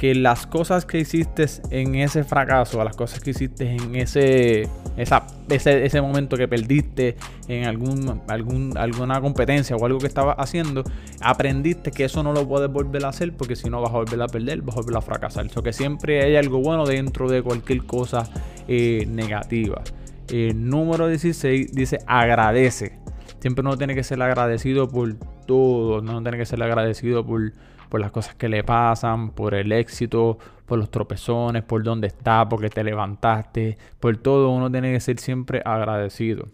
que 0.00 0.14
las 0.14 0.46
cosas 0.46 0.86
que 0.86 0.98
hiciste 0.98 1.44
en 1.68 1.94
ese 1.94 2.24
fracaso, 2.24 2.82
las 2.82 2.96
cosas 2.96 3.20
que 3.20 3.32
hiciste 3.32 3.70
en 3.70 3.96
ese, 3.96 4.66
esa, 4.96 5.26
ese, 5.50 6.00
momento 6.00 6.38
que 6.38 6.48
perdiste 6.48 7.16
en 7.48 7.66
algún, 7.66 8.22
algún, 8.26 8.78
alguna 8.78 9.20
competencia 9.20 9.76
o 9.76 9.84
algo 9.84 9.98
que 9.98 10.06
estabas 10.06 10.36
haciendo, 10.38 10.84
aprendiste 11.20 11.90
que 11.90 12.04
eso 12.04 12.22
no 12.22 12.32
lo 12.32 12.48
puedes 12.48 12.72
volver 12.72 13.04
a 13.04 13.08
hacer 13.08 13.34
porque 13.34 13.54
si 13.56 13.68
no 13.68 13.82
vas 13.82 13.90
a 13.90 13.98
volver 13.98 14.22
a 14.22 14.26
perder, 14.26 14.62
vas 14.62 14.78
a 14.78 14.80
volver 14.80 14.96
a 14.96 15.02
fracasar. 15.02 15.44
Eso 15.44 15.62
que 15.62 15.74
siempre 15.74 16.24
hay 16.24 16.34
algo 16.36 16.62
bueno 16.62 16.86
dentro 16.86 17.28
de 17.28 17.42
cualquier 17.42 17.84
cosa 17.84 18.26
eh, 18.68 19.04
negativa. 19.06 19.82
El 20.28 20.66
número 20.66 21.08
16 21.08 21.74
dice 21.74 21.98
agradece. 22.06 22.98
Siempre 23.40 23.60
uno 23.60 23.76
tiene 23.76 23.94
que 23.94 24.02
ser 24.02 24.22
agradecido 24.22 24.88
por 24.88 25.14
todo, 25.46 26.00
no 26.00 26.22
tiene 26.22 26.38
que 26.38 26.46
ser 26.46 26.62
agradecido 26.62 27.26
por 27.26 27.52
por 27.90 28.00
las 28.00 28.12
cosas 28.12 28.34
que 28.36 28.48
le 28.48 28.64
pasan, 28.64 29.32
por 29.32 29.54
el 29.54 29.72
éxito, 29.72 30.38
por 30.64 30.78
los 30.78 30.90
tropezones, 30.90 31.64
por 31.64 31.82
dónde 31.82 32.06
está, 32.06 32.48
porque 32.48 32.70
te 32.70 32.82
levantaste, 32.84 33.76
por 33.98 34.16
todo 34.16 34.50
uno 34.50 34.70
tiene 34.70 34.92
que 34.92 35.00
ser 35.00 35.18
siempre 35.18 35.60
agradecido. 35.64 36.48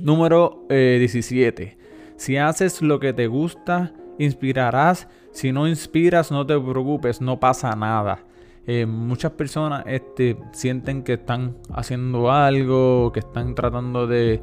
Número 0.00 0.64
17. 0.68 1.62
Eh, 1.62 1.78
si 2.16 2.36
haces 2.36 2.80
lo 2.80 3.00
que 3.00 3.12
te 3.12 3.26
gusta, 3.26 3.92
inspirarás. 4.18 5.08
Si 5.32 5.52
no 5.52 5.66
inspiras, 5.68 6.30
no 6.30 6.46
te 6.46 6.58
preocupes, 6.58 7.20
no 7.20 7.38
pasa 7.40 7.74
nada. 7.74 8.24
Eh, 8.66 8.86
muchas 8.86 9.32
personas 9.32 9.82
este, 9.86 10.36
sienten 10.52 11.02
que 11.02 11.14
están 11.14 11.56
haciendo 11.72 12.30
algo, 12.30 13.10
que 13.12 13.20
están 13.20 13.54
tratando 13.54 14.06
de, 14.06 14.40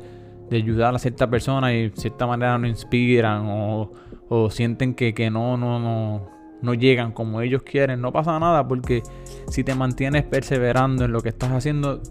de 0.49 0.57
ayudar 0.57 0.95
a 0.95 0.99
cierta 0.99 1.29
persona 1.29 1.73
y 1.73 1.89
de 1.89 1.95
cierta 1.95 2.27
manera 2.27 2.57
no 2.57 2.67
inspiran 2.67 3.45
o 3.45 3.91
o 4.29 4.49
sienten 4.49 4.95
que, 4.95 5.29
no, 5.29 5.57
no, 5.57 5.79
no, 5.79 6.29
no 6.61 6.73
llegan 6.73 7.11
como 7.11 7.41
ellos 7.41 7.63
quieren, 7.63 8.01
no 8.01 8.11
pasa 8.11 8.39
nada 8.39 8.67
porque 8.67 9.03
si 9.47 9.63
te 9.63 9.75
mantienes 9.75 10.23
perseverando 10.23 11.05
en 11.05 11.11
lo 11.11 11.21
que 11.21 11.29
estás 11.29 11.51
haciendo, 11.51 12.01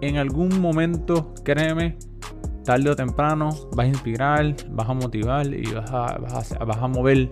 en 0.00 0.16
algún 0.16 0.60
momento, 0.60 1.34
créeme, 1.44 1.96
tarde 2.64 2.90
o 2.90 2.96
temprano 2.96 3.50
vas 3.72 3.86
a 3.86 3.88
inspirar, 3.88 4.54
vas 4.70 4.88
a 4.88 4.94
motivar 4.94 5.46
y 5.46 5.72
vas 5.72 5.90
a, 5.90 6.18
vas 6.64 6.80
a, 6.82 6.88
mover 6.88 7.30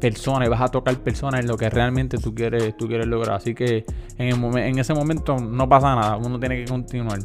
personas 0.00 0.48
vas 0.48 0.60
a 0.60 0.68
tocar 0.68 0.96
personas 0.98 1.40
en 1.40 1.46
lo 1.46 1.56
que 1.56 1.70
realmente 1.70 2.18
tú 2.18 2.34
quieres, 2.34 2.76
tú 2.76 2.86
quieres 2.86 3.06
lograr. 3.06 3.36
Así 3.36 3.54
que 3.54 3.84
en, 4.18 4.28
el 4.28 4.58
en 4.58 4.78
ese 4.78 4.94
momento 4.94 5.36
no 5.36 5.68
pasa 5.68 5.94
nada, 5.94 6.16
uno 6.16 6.38
tiene 6.38 6.62
que 6.62 6.70
continuar. 6.70 7.20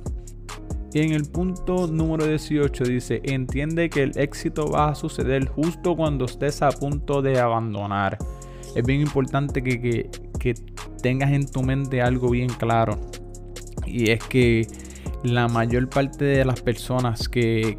Y 0.93 1.01
en 1.01 1.11
el 1.11 1.25
punto 1.25 1.87
número 1.87 2.25
18 2.25 2.83
dice, 2.85 3.21
entiende 3.23 3.89
que 3.89 4.03
el 4.03 4.17
éxito 4.17 4.71
va 4.71 4.89
a 4.89 4.95
suceder 4.95 5.47
justo 5.47 5.95
cuando 5.95 6.25
estés 6.25 6.61
a 6.63 6.69
punto 6.71 7.21
de 7.21 7.39
abandonar. 7.39 8.17
Es 8.75 8.83
bien 8.83 9.01
importante 9.01 9.61
que, 9.61 10.09
tengas 11.01 11.31
en 11.31 11.49
tu 11.49 11.61
mente 11.61 12.01
algo 12.01 12.29
bien 12.31 12.49
claro. 12.49 12.99
Y 13.85 14.09
es 14.09 14.23
que 14.23 14.67
la 15.23 15.47
mayor 15.47 15.89
parte 15.89 16.25
de 16.25 16.45
las 16.45 16.61
personas 16.61 17.29
que, 17.29 17.77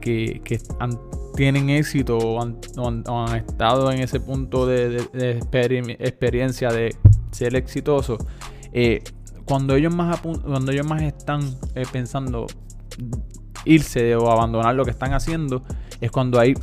tienen 1.35 1.71
éxito 1.71 2.19
o 2.19 2.41
han, 2.41 3.37
estado 3.37 3.91
en 3.91 4.01
ese 4.01 4.21
punto 4.21 4.67
de, 4.67 5.39
experiencia 5.99 6.71
de 6.71 6.95
ser 7.33 7.57
exitoso, 7.57 8.19
eh, 8.73 9.03
cuando, 9.45 9.75
ellos 9.75 9.93
más 9.93 10.21
cuando 10.21 10.71
ellos 10.71 10.87
más 10.87 11.03
están 11.03 11.43
eh, 11.75 11.85
pensando, 11.91 12.47
irse 13.65 14.17
o 14.17 14.31
abandonar 14.31 14.75
lo 14.75 14.85
que 14.85 14.91
están 14.91 15.13
haciendo, 15.13 15.63
es 16.01 16.11
cuando 16.11 16.41
ahí 16.41 16.55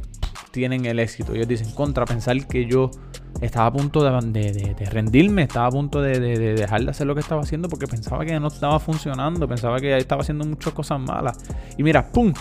tienen 0.51 0.85
el 0.85 0.99
éxito. 0.99 1.33
Ellos 1.33 1.47
dicen, 1.47 1.71
contra, 1.71 2.05
pensar 2.05 2.47
que 2.47 2.65
yo 2.65 2.89
estaba 3.41 3.67
a 3.67 3.73
punto 3.73 4.03
de, 4.03 4.75
rendirme, 4.89 5.43
estaba 5.43 5.67
a 5.67 5.71
punto 5.71 6.01
de, 6.01 6.19
dejar 6.19 6.83
de 6.83 6.89
hacer 6.89 7.05
lo 7.05 7.13
que 7.13 7.21
estaba 7.21 7.41
haciendo 7.41 7.69
porque 7.69 7.87
pensaba 7.87 8.25
que 8.25 8.39
no 8.39 8.47
estaba 8.47 8.79
funcionando, 8.79 9.47
pensaba 9.47 9.79
que 9.79 9.95
estaba 9.97 10.21
haciendo 10.21 10.45
muchas 10.45 10.73
cosas 10.73 10.99
malas. 10.99 11.37
Y 11.77 11.83
mira, 11.83 12.11
¡pum! 12.11 12.33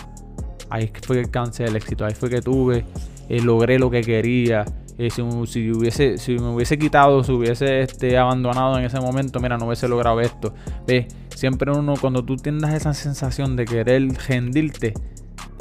Ahí 0.69 0.91
fue 1.01 1.17
que 1.17 1.21
alcancé 1.23 1.65
el 1.65 1.75
éxito, 1.75 2.05
ahí 2.05 2.13
fue 2.13 2.29
que 2.29 2.41
tuve, 2.41 2.85
eh, 3.29 3.41
logré 3.41 3.79
lo 3.79 3.89
que 3.89 4.01
quería. 4.01 4.65
Eh, 4.97 5.11
si, 5.11 5.21
me 5.21 6.49
hubiese 6.49 6.79
quitado, 6.79 7.23
si 7.23 7.31
hubiese 7.31 7.81
este, 7.81 8.17
abandonado 8.17 8.79
en 8.79 8.85
ese 8.85 8.99
momento, 8.99 9.39
mira, 9.39 9.57
no 9.57 9.67
hubiese 9.67 9.87
logrado 9.87 10.19
esto. 10.21 10.53
Ve, 10.87 11.07
siempre 11.37 11.71
uno, 11.71 11.93
cuando 12.01 12.25
tú 12.25 12.35
tengas 12.35 12.73
esa 12.73 12.95
sensación 12.95 13.55
de 13.55 13.65
querer 13.65 14.07
rendirte, 14.27 14.95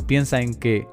piensa 0.06 0.40
en 0.40 0.54
que 0.54 0.88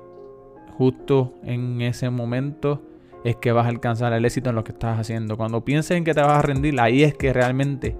justo 0.77 1.35
en 1.43 1.81
ese 1.81 2.09
momento 2.09 2.81
es 3.23 3.37
que 3.37 3.53
vas 3.53 3.65
a 3.65 3.69
alcanzar 3.69 4.11
el 4.11 4.25
éxito 4.25 4.49
en 4.49 4.57
lo 4.57 4.65
que 4.65 4.73
estás 4.73 4.99
haciendo. 4.99 5.37
Cuando 5.37 5.63
pienses 5.63 5.95
en 5.95 6.03
que 6.03 6.13
te 6.13 6.19
vas 6.19 6.37
a 6.37 6.41
rendir, 6.41 6.77
ahí 6.81 7.03
es 7.03 7.13
que 7.13 7.31
realmente, 7.31 7.95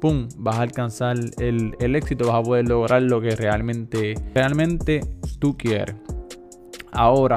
¡pum!, 0.00 0.28
vas 0.36 0.58
a 0.58 0.62
alcanzar 0.62 1.16
el, 1.38 1.74
el 1.80 1.96
éxito, 1.96 2.28
vas 2.28 2.36
a 2.36 2.42
poder 2.44 2.68
lograr 2.68 3.02
lo 3.02 3.20
que 3.20 3.34
realmente, 3.34 4.14
realmente 4.32 5.00
tú 5.40 5.58
quieres. 5.58 5.96
Ahora, 6.92 7.36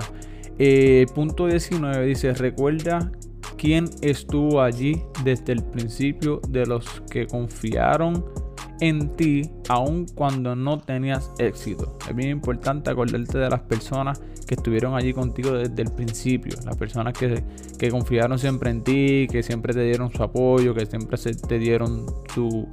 eh, 0.59 1.07
punto 1.15 1.47
19 1.47 2.05
dice, 2.05 2.35
recuerda 2.35 3.11
quién 3.57 3.85
estuvo 4.03 4.61
allí 4.61 5.01
desde 5.23 5.53
el 5.53 5.63
principio 5.63 6.39
de 6.49 6.67
los 6.67 7.01
que 7.09 7.25
confiaron 7.25 8.44
en 8.79 9.15
ti 9.15 9.49
aun 9.69 10.05
cuando 10.13 10.55
no 10.55 10.79
tenías 10.79 11.31
éxito. 11.37 11.97
Es 12.07 12.15
bien 12.15 12.29
importante 12.29 12.89
acordarte 12.89 13.37
de 13.37 13.49
las 13.49 13.61
personas 13.61 14.21
que 14.47 14.55
estuvieron 14.55 14.95
allí 14.95 15.13
contigo 15.13 15.51
desde 15.51 15.81
el 15.81 15.91
principio. 15.91 16.55
Las 16.65 16.75
personas 16.77 17.13
que, 17.13 17.43
que 17.77 17.89
confiaron 17.89 18.37
siempre 18.37 18.69
en 18.69 18.83
ti, 18.83 19.27
que 19.31 19.43
siempre 19.43 19.73
te 19.73 19.81
dieron 19.81 20.11
su 20.11 20.21
apoyo, 20.21 20.73
que 20.73 20.85
siempre 20.85 21.17
se, 21.17 21.33
te 21.33 21.57
dieron 21.57 22.05
su, 22.33 22.67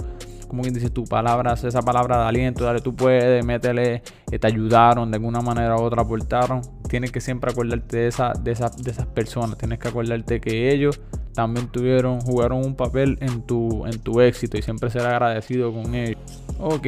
como 0.53 0.63
quien 0.63 0.75
dice, 0.75 0.91
tu 0.91 1.05
palabra, 1.05 1.55
esa 1.55 1.81
palabra 1.81 2.19
de 2.19 2.25
aliento, 2.25 2.65
dale, 2.65 2.83
tú 2.83 2.95
puedes, 2.95 3.43
métele, 3.43 4.03
que 4.31 4.39
te 4.39 4.47
ayudaron 4.47 5.11
de 5.11 5.17
alguna 5.17 5.41
manera 5.41 5.77
u 5.77 5.81
otra, 5.81 6.03
aportaron. 6.03 6.61
Tienes 6.91 7.11
que 7.11 7.23
siempre 7.23 7.51
acordarte 7.51 7.97
de, 7.97 8.09
esa, 8.09 8.35
de, 8.35 8.53
de 8.53 8.91
esas 8.91 9.07
personas, 9.07 9.57
tienes 9.57 9.79
que 9.79 9.89
acordarte 9.89 10.43
que 10.43 10.75
ellos 10.75 11.01
también 11.35 11.69
tuvieron, 11.69 12.21
jugaron 12.21 12.65
un 12.65 12.75
papel 12.75 13.19
en 13.21 13.43
tu, 13.43 13.87
en 13.87 13.99
tu 14.01 14.21
éxito 14.21 14.59
y 14.59 14.63
siempre 14.63 14.91
ser 14.91 15.03
agradecido 15.03 15.73
con 15.73 15.95
ellos. 15.95 16.19
Ok, 16.59 16.87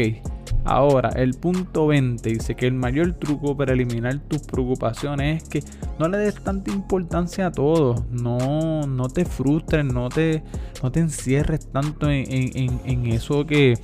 ahora 0.65 1.11
el 1.17 1.35
punto 1.35 1.87
20 1.87 2.29
dice 2.29 2.55
que 2.55 2.67
el 2.67 2.75
mayor 2.75 3.15
truco 3.15 3.57
para 3.57 3.73
eliminar 3.73 4.19
tus 4.29 4.43
preocupaciones 4.43 5.43
es 5.43 5.49
que 5.49 5.65
no 5.99 6.09
le 6.09 6.19
des 6.19 6.35
tanta 6.43 6.71
importancia 6.73 7.47
a 7.47 7.53
todo. 7.53 8.07
No, 8.11 8.83
no 8.87 9.09
te 9.09 9.25
frustres, 9.25 9.85
no 9.85 10.09
te, 10.09 10.43
no 10.83 10.93
te 10.93 11.01
encierres 11.01 11.71
tanto 11.71 12.11
en, 12.11 13.07
eso 13.07 13.47
que, 13.47 13.79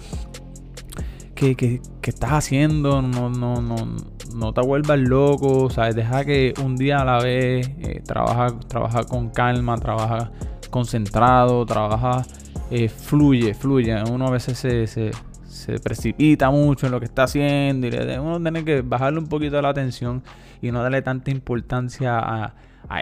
que, 1.35 1.55
que, 1.57 1.81
estás 2.03 2.33
haciendo. 2.33 3.03
No, 3.03 3.31
no, 3.31 3.61
no, 3.63 3.77
no 4.35 4.53
te 4.53 4.61
vuelvas 4.61 4.99
loco. 4.99 5.71
¿sabes? 5.71 5.95
Deja 5.95 6.25
que 6.25 6.55
un 6.63 6.77
día 6.77 7.01
a 7.01 7.05
la 7.05 7.19
vez 7.19 7.71
eh, 7.79 8.03
trabaja, 8.05 8.59
trabaja 8.69 9.05
con 9.05 9.31
calma, 9.31 9.77
trabaja 9.77 10.31
concentrado, 10.71 11.67
trabaja, 11.67 12.25
eh, 12.71 12.89
fluye, 12.89 13.55
fluye. 13.55 14.03
Uno 14.11 14.29
a 14.29 14.31
veces 14.31 14.59
se, 14.59 15.11
precipita 15.83 16.51
mucho 16.51 16.87
en 16.87 16.93
lo 16.93 17.01
que 17.01 17.07
está 17.07 17.25
haciendo 17.25 17.87
y 17.87 17.91
uno 17.91 18.41
tiene 18.41 18.65
que 18.65 18.83
bajarle 18.83 19.19
un 19.19 19.29
poquito 19.29 19.61
la 19.61 19.69
atención 19.69 20.23
y 20.63 20.73
no 20.73 20.83
darle 20.83 21.03
tanta 21.03 21.31
importancia 21.31 22.19
a, 22.19 22.55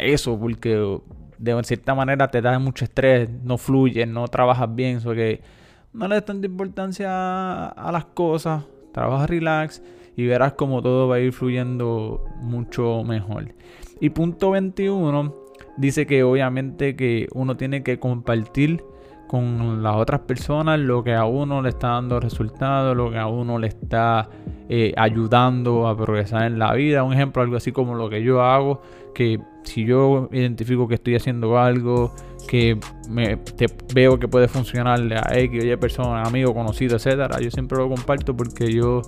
eso 0.02 0.38
porque 0.38 0.98
de 1.38 1.62
cierta 1.64 1.94
manera 1.94 2.28
te 2.28 2.42
da 2.42 2.58
mucho 2.58 2.84
estrés, 2.84 3.30
no 3.42 3.56
fluye, 3.56 4.04
no 4.06 4.26
trabajas 4.28 4.74
bien, 4.74 5.00
que 5.00 5.40
no 5.92 6.08
le 6.08 6.16
des 6.16 6.24
tanta 6.24 6.46
importancia 6.46 7.68
a, 7.68 7.92
las 7.92 8.06
cosas, 8.06 8.64
trabaja 8.92 9.26
relax 9.26 9.82
y 10.16 10.26
verás 10.26 10.54
como 10.54 10.82
todo 10.82 11.08
va 11.08 11.16
a 11.16 11.20
ir 11.20 11.32
fluyendo 11.32 12.24
mucho 12.42 13.02
mejor. 13.04 13.54
Y 14.00 14.10
punto 14.10 14.50
21 14.50 15.37
dice 15.78 16.06
que 16.06 16.22
obviamente 16.22 16.96
que 16.96 17.28
uno 17.32 17.56
tiene 17.56 17.82
que 17.82 17.98
compartir 17.98 18.84
con 19.28 19.82
las 19.82 19.96
otras 19.96 20.20
personas 20.20 20.80
lo 20.80 21.04
que 21.04 21.14
a 21.14 21.24
uno 21.26 21.62
le 21.62 21.68
está 21.68 21.88
dando 21.88 22.18
resultados, 22.18 22.96
lo 22.96 23.10
que 23.10 23.18
a 23.18 23.26
uno 23.26 23.58
le 23.58 23.68
está 23.68 24.28
eh, 24.68 24.92
ayudando 24.96 25.86
a 25.86 25.96
progresar 25.96 26.44
en 26.44 26.58
la 26.58 26.72
vida. 26.72 27.04
Un 27.04 27.12
ejemplo, 27.12 27.42
algo 27.42 27.56
así 27.56 27.70
como 27.70 27.94
lo 27.94 28.08
que 28.08 28.22
yo 28.22 28.42
hago, 28.42 28.80
que 29.14 29.38
si 29.64 29.84
yo 29.84 30.28
identifico 30.32 30.88
que 30.88 30.94
estoy 30.94 31.14
haciendo 31.14 31.58
algo, 31.58 32.14
que 32.48 32.80
me, 33.10 33.38
veo 33.94 34.18
que 34.18 34.28
puede 34.28 34.48
funcionarle 34.48 35.16
a 35.16 35.38
X 35.38 35.62
o 35.62 35.66
Y 35.66 35.76
persona, 35.76 36.22
amigo, 36.22 36.54
conocido, 36.54 36.96
etcétera, 36.96 37.38
yo 37.38 37.50
siempre 37.50 37.76
lo 37.76 37.88
comparto 37.88 38.34
porque 38.34 38.72
yo, 38.72 39.02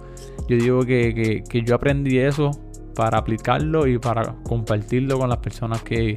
digo 0.48 0.84
que 0.84 1.42
yo 1.64 1.74
aprendí 1.74 2.18
eso 2.18 2.50
para 2.94 3.16
aplicarlo 3.16 3.86
y 3.86 3.98
para 3.98 4.34
compartirlo 4.42 5.18
con 5.18 5.30
las 5.30 5.38
personas 5.38 5.82
que, 5.82 6.16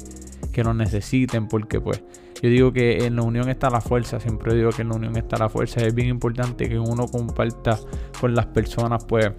que 0.53 0.63
nos 0.63 0.75
necesiten, 0.75 1.47
porque 1.47 1.81
pues 1.81 2.01
yo 2.41 2.49
digo 2.49 2.71
que 2.71 3.05
en 3.05 3.17
la 3.17 3.23
unión 3.23 3.49
está 3.49 3.69
la 3.69 3.81
fuerza, 3.81 4.19
siempre 4.19 4.55
digo 4.55 4.69
que 4.69 4.83
en 4.83 4.89
la 4.89 4.95
unión 4.95 5.17
está 5.17 5.37
la 5.37 5.49
fuerza, 5.49 5.81
es 5.85 5.93
bien 5.93 6.07
importante 6.07 6.69
que 6.69 6.79
uno 6.79 7.07
comparta 7.07 7.77
con 8.19 8.33
las 8.33 8.45
personas 8.45 9.03
pues 9.05 9.31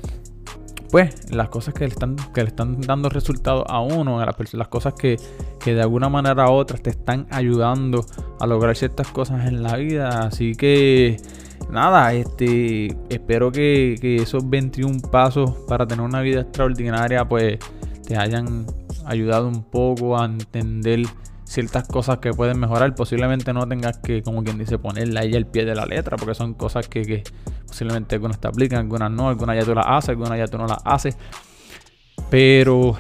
pues 0.94 1.28
las 1.32 1.48
cosas 1.48 1.74
que 1.74 1.80
le 1.80 1.92
están, 1.92 2.14
que 2.32 2.42
le 2.42 2.46
están 2.50 2.80
dando 2.80 3.08
resultados 3.08 3.64
a 3.66 3.80
uno, 3.80 4.24
las, 4.24 4.68
cosas 4.68 4.94
que, 4.94 5.16
que, 5.58 5.74
de 5.74 5.82
alguna 5.82 6.08
manera 6.08 6.48
u 6.48 6.52
otra 6.52 6.78
te 6.78 6.90
están 6.90 7.26
ayudando 7.30 8.06
a 8.38 8.46
lograr 8.46 8.76
ciertas 8.76 9.08
cosas 9.08 9.48
en 9.48 9.64
la 9.64 9.74
vida. 9.76 10.20
Así 10.20 10.54
que 10.54 11.16
nada, 11.68 12.14
este 12.14 12.96
espero 13.08 13.50
que, 13.50 13.96
que 14.00 14.16
esos 14.16 14.48
21 14.48 15.00
pasos 15.10 15.50
para 15.66 15.84
tener 15.84 16.04
una 16.04 16.20
vida 16.20 16.42
extraordinaria 16.42 17.28
pues 17.28 17.58
te 18.06 18.16
hayan 18.16 18.64
ayudado 19.06 19.48
un 19.48 19.64
poco 19.64 20.18
a 20.18 20.24
entender 20.24 21.06
ciertas 21.44 21.86
cosas 21.86 22.18
que 22.18 22.32
pueden 22.32 22.58
mejorar. 22.58 22.94
Posiblemente 22.94 23.52
no 23.52 23.66
tengas 23.68 23.98
que, 23.98 24.22
como 24.22 24.42
quien 24.42 24.58
dice, 24.58 24.78
ponerla 24.78 25.20
ahí 25.20 25.34
al 25.34 25.46
pie 25.46 25.64
de 25.64 25.74
la 25.74 25.86
letra, 25.86 26.16
porque 26.16 26.34
son 26.34 26.54
cosas 26.54 26.88
que, 26.88 27.22
posiblemente 27.66 28.16
algunas 28.16 28.40
te 28.40 28.48
aplican, 28.48 28.80
algunas 28.80 29.10
no, 29.10 29.28
algunas 29.28 29.56
ya 29.56 29.64
tú 29.64 29.74
las 29.74 29.86
haces, 29.86 30.10
algunas 30.10 30.38
ya 30.38 30.46
tú 30.46 30.58
no 30.58 30.66
las 30.66 30.78
haces. 30.84 31.16
Pero, 32.30 32.96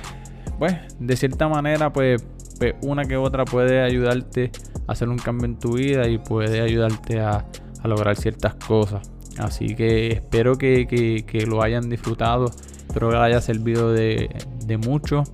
pues, 0.58 0.74
de 0.98 1.16
cierta 1.16 1.48
manera, 1.48 1.92
pues, 1.92 2.24
pues, 2.58 2.74
una 2.82 3.04
que 3.04 3.16
otra 3.16 3.44
puede 3.44 3.82
ayudarte 3.82 4.50
a 4.86 4.92
hacer 4.92 5.08
un 5.08 5.18
cambio 5.18 5.46
en 5.46 5.58
tu 5.58 5.74
vida 5.74 6.06
y 6.08 6.18
puede 6.18 6.60
ayudarte 6.60 7.20
a, 7.20 7.44
lograr 7.84 8.16
ciertas 8.16 8.54
cosas. 8.54 9.10
Así 9.36 9.74
que 9.74 10.12
espero 10.12 10.56
que, 10.56 11.44
lo 11.46 11.62
hayan 11.62 11.90
disfrutado, 11.90 12.46
espero 12.46 13.10
que 13.10 13.16
haya 13.16 13.42
servido 13.42 13.92
de, 13.92 14.30
de 14.64 14.78
mucho. 14.78 15.24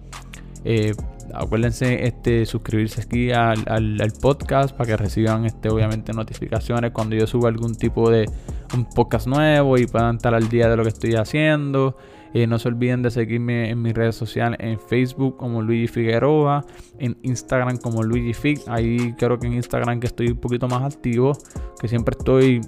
Eh, 0.65 0.93
acuérdense 1.35 2.07
este, 2.07 2.45
suscribirse 2.45 3.03
aquí 3.03 3.31
al, 3.33 4.13
podcast 4.21 4.77
para 4.77 4.91
que 4.91 4.97
reciban 4.97 5.47
este, 5.47 5.69
obviamente 5.69 6.13
notificaciones 6.13 6.91
cuando 6.91 7.17
yo 7.17 7.27
suba 7.27 7.49
algún 7.49 7.75
tipo 7.75 8.11
de 8.11 8.29
un 8.75 8.85
podcast 8.85 9.27
nuevo 9.27 9.79
y 9.79 9.87
puedan 9.87 10.17
estar 10.17 10.35
al 10.35 10.49
día 10.49 10.69
de 10.69 10.77
lo 10.77 10.83
que 10.83 10.91
estoy 10.91 11.15
haciendo. 11.15 11.97
Eh, 12.33 12.47
no 12.47 12.61
se 12.61 12.69
olviden 12.69 13.03
de 13.03 13.11
seguirme 13.11 13.71
en 13.71 13.83
mis 13.83 13.93
redes 13.93 14.15
sociales, 14.15 14.59
en 14.63 14.79
Facebook 14.79 15.37
como 15.37 15.63
Luigi 15.63 15.89
Figueroa, 15.89 16.65
en 16.99 17.17
Instagram 17.23 17.79
como 17.79 18.05
Luigi 18.05 18.35
Fig. 18.35 18.61
Ahí 18.69 19.15
creo 19.19 19.39
que 19.39 19.49
en 19.49 19.55
Instagram 19.55 19.99
que 19.99 20.07
estoy 20.07 20.29
un 20.29 20.37
poquito 20.37 20.69
más 20.69 20.95
activo, 20.95 21.33
que 21.81 21.89
siempre 21.89 22.15
estoy 22.17 22.61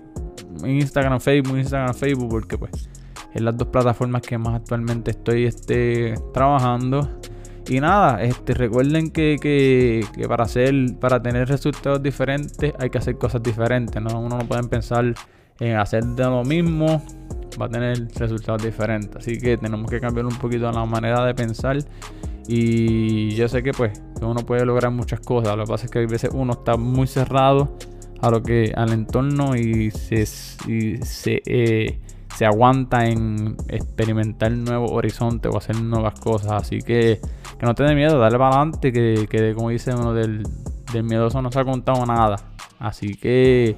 en 0.65 0.71
Instagram, 0.71 1.21
Facebook, 1.21 1.59
Instagram, 1.59 1.95
Facebook, 1.95 2.29
porque 2.29 2.59
pues 2.59 2.73
es 3.33 3.41
las 3.41 3.57
dos 3.57 3.69
plataformas 3.69 4.23
que 4.23 4.37
más 4.37 4.55
actualmente 4.55 5.13
estoy 5.13 5.45
este, 5.45 6.15
trabajando. 6.35 7.09
Y 7.69 7.81
nada, 7.81 8.23
este, 8.23 8.55
recuerden 8.55 9.11
que, 9.11 10.05
para 10.29 10.45
hacer, 10.45 10.75
para 11.01 11.23
tener 11.23 11.49
resultados 11.49 12.03
diferentes 12.03 12.73
hay 12.79 12.91
que 12.91 12.99
hacer 12.99 13.17
cosas 13.19 13.43
diferentes, 13.43 14.01
¿no? 14.03 14.21
Uno 14.21 14.39
no 14.39 14.47
puede 14.47 14.65
pensar 14.65 15.15
en 15.61 15.77
hacer 15.77 16.05
de 16.05 16.25
lo 16.25 16.43
mismo, 16.43 17.03
va 17.61 17.67
a 17.67 17.69
tener 17.69 18.09
resultados 18.17 18.63
diferentes. 18.63 19.15
Así 19.17 19.39
que 19.39 19.57
tenemos 19.57 19.91
que 19.91 20.01
cambiar 20.01 20.27
un 20.27 20.37
poquito 20.37 20.71
la 20.73 20.85
manera 20.85 21.25
de 21.25 21.35
pensar. 21.35 21.79
Y 22.49 23.31
yo 23.37 23.47
sé 23.47 23.63
que 23.63 23.73
pues 23.73 23.93
uno 24.21 24.45
puede 24.45 24.67
lograr 24.67 24.91
muchas 24.91 25.21
cosas. 25.21 25.57
Lo 25.57 25.65
que 25.65 25.71
pasa 25.71 25.85
es 25.85 25.91
que 25.91 26.01
a 26.01 26.07
veces 26.07 26.31
uno 26.33 26.55
está 26.55 26.77
muy 26.77 27.07
cerrado 27.07 27.77
a 28.21 28.31
lo 28.31 28.43
que 28.43 28.73
al 28.75 28.93
entorno 28.93 29.55
y 29.55 29.93
se, 29.93 30.27
se 30.27 31.43
eh, 31.47 32.01
se 32.37 32.47
aguanta 32.47 33.07
en 33.07 33.57
experimentar 33.69 34.53
nuevos 34.53 34.91
horizontes 34.93 35.53
o 35.53 35.59
hacer 35.59 35.81
nuevas 35.81 36.19
cosas. 36.19 36.53
Así 36.53 36.79
que, 36.79 37.21
que 37.63 37.67
no 37.67 37.77
te 37.77 37.95
miedo, 37.95 38.19
dale 38.19 38.39
para 38.39 38.57
adelante, 38.57 38.93
que, 38.93 39.29
que 39.31 39.55
como 39.55 39.69
dice 39.69 39.95
uno 39.95 40.13
del, 40.13 40.43
del 40.93 41.05
miedoso 41.05 41.41
no 41.41 41.53
se 41.53 41.61
ha 41.61 41.65
contado 41.65 42.05
nada. 42.05 42.35
Así 42.81 43.15
que, 43.15 43.77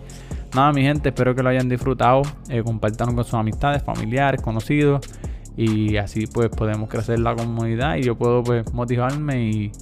nada, 0.55 0.73
mi 0.73 0.81
gente, 0.81 1.11
espero 1.11 1.35
que 1.35 1.42
lo 1.42 1.51
hayan 1.51 1.68
disfrutado. 1.68 2.23
Eh, 2.49 2.62
compartan 2.62 3.14
con 3.14 3.23
sus 3.25 3.35
amistades, 3.35 3.83
familiares, 3.83 4.40
conocidos. 4.40 5.07
Y 5.55 5.99
así 5.99 6.27
pues 6.27 6.49
podemos 6.49 6.88
crecer 6.88 7.20
la 7.20 7.37
comunidad 7.37 7.97
y 7.97 8.05
yo 8.05 8.16
puedo 8.16 8.42
pues 8.42 8.73
motivarme 8.73 9.51
y, 9.51 9.73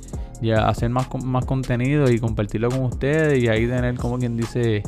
y 0.41 0.51
hacer 0.51 0.91
más, 0.91 1.07
más 1.25 1.45
contenido 1.45 2.11
y 2.11 2.19
compartirlo 2.19 2.71
con 2.71 2.83
ustedes 2.87 3.41
y 3.41 3.47
ahí 3.47 3.69
tener 3.69 3.95
como 3.95 4.19
quien 4.19 4.37
dice 4.37 4.83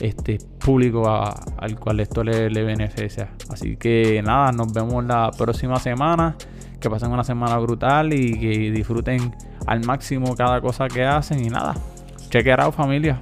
este 0.00 0.38
público 0.58 1.08
al 1.08 1.78
cual 1.78 2.00
esto 2.00 2.24
le, 2.24 2.48
beneficia. 2.64 3.30
Así 3.48 3.76
que 3.76 4.20
nada, 4.24 4.50
nos 4.50 4.72
vemos 4.72 5.04
la 5.04 5.30
próxima 5.30 5.76
semana. 5.76 6.34
Que 6.80 6.88
pasen 6.88 7.12
una 7.12 7.24
semana 7.24 7.58
brutal 7.58 8.12
y 8.12 8.38
que 8.38 8.70
disfruten 8.70 9.34
al 9.66 9.84
máximo 9.84 10.34
cada 10.34 10.60
cosa 10.60 10.88
que 10.88 11.04
hacen. 11.04 11.44
Y 11.44 11.48
nada, 11.48 11.74
check 12.30 12.46
it 12.46 12.58
out 12.58 12.74
familia. 12.74 13.20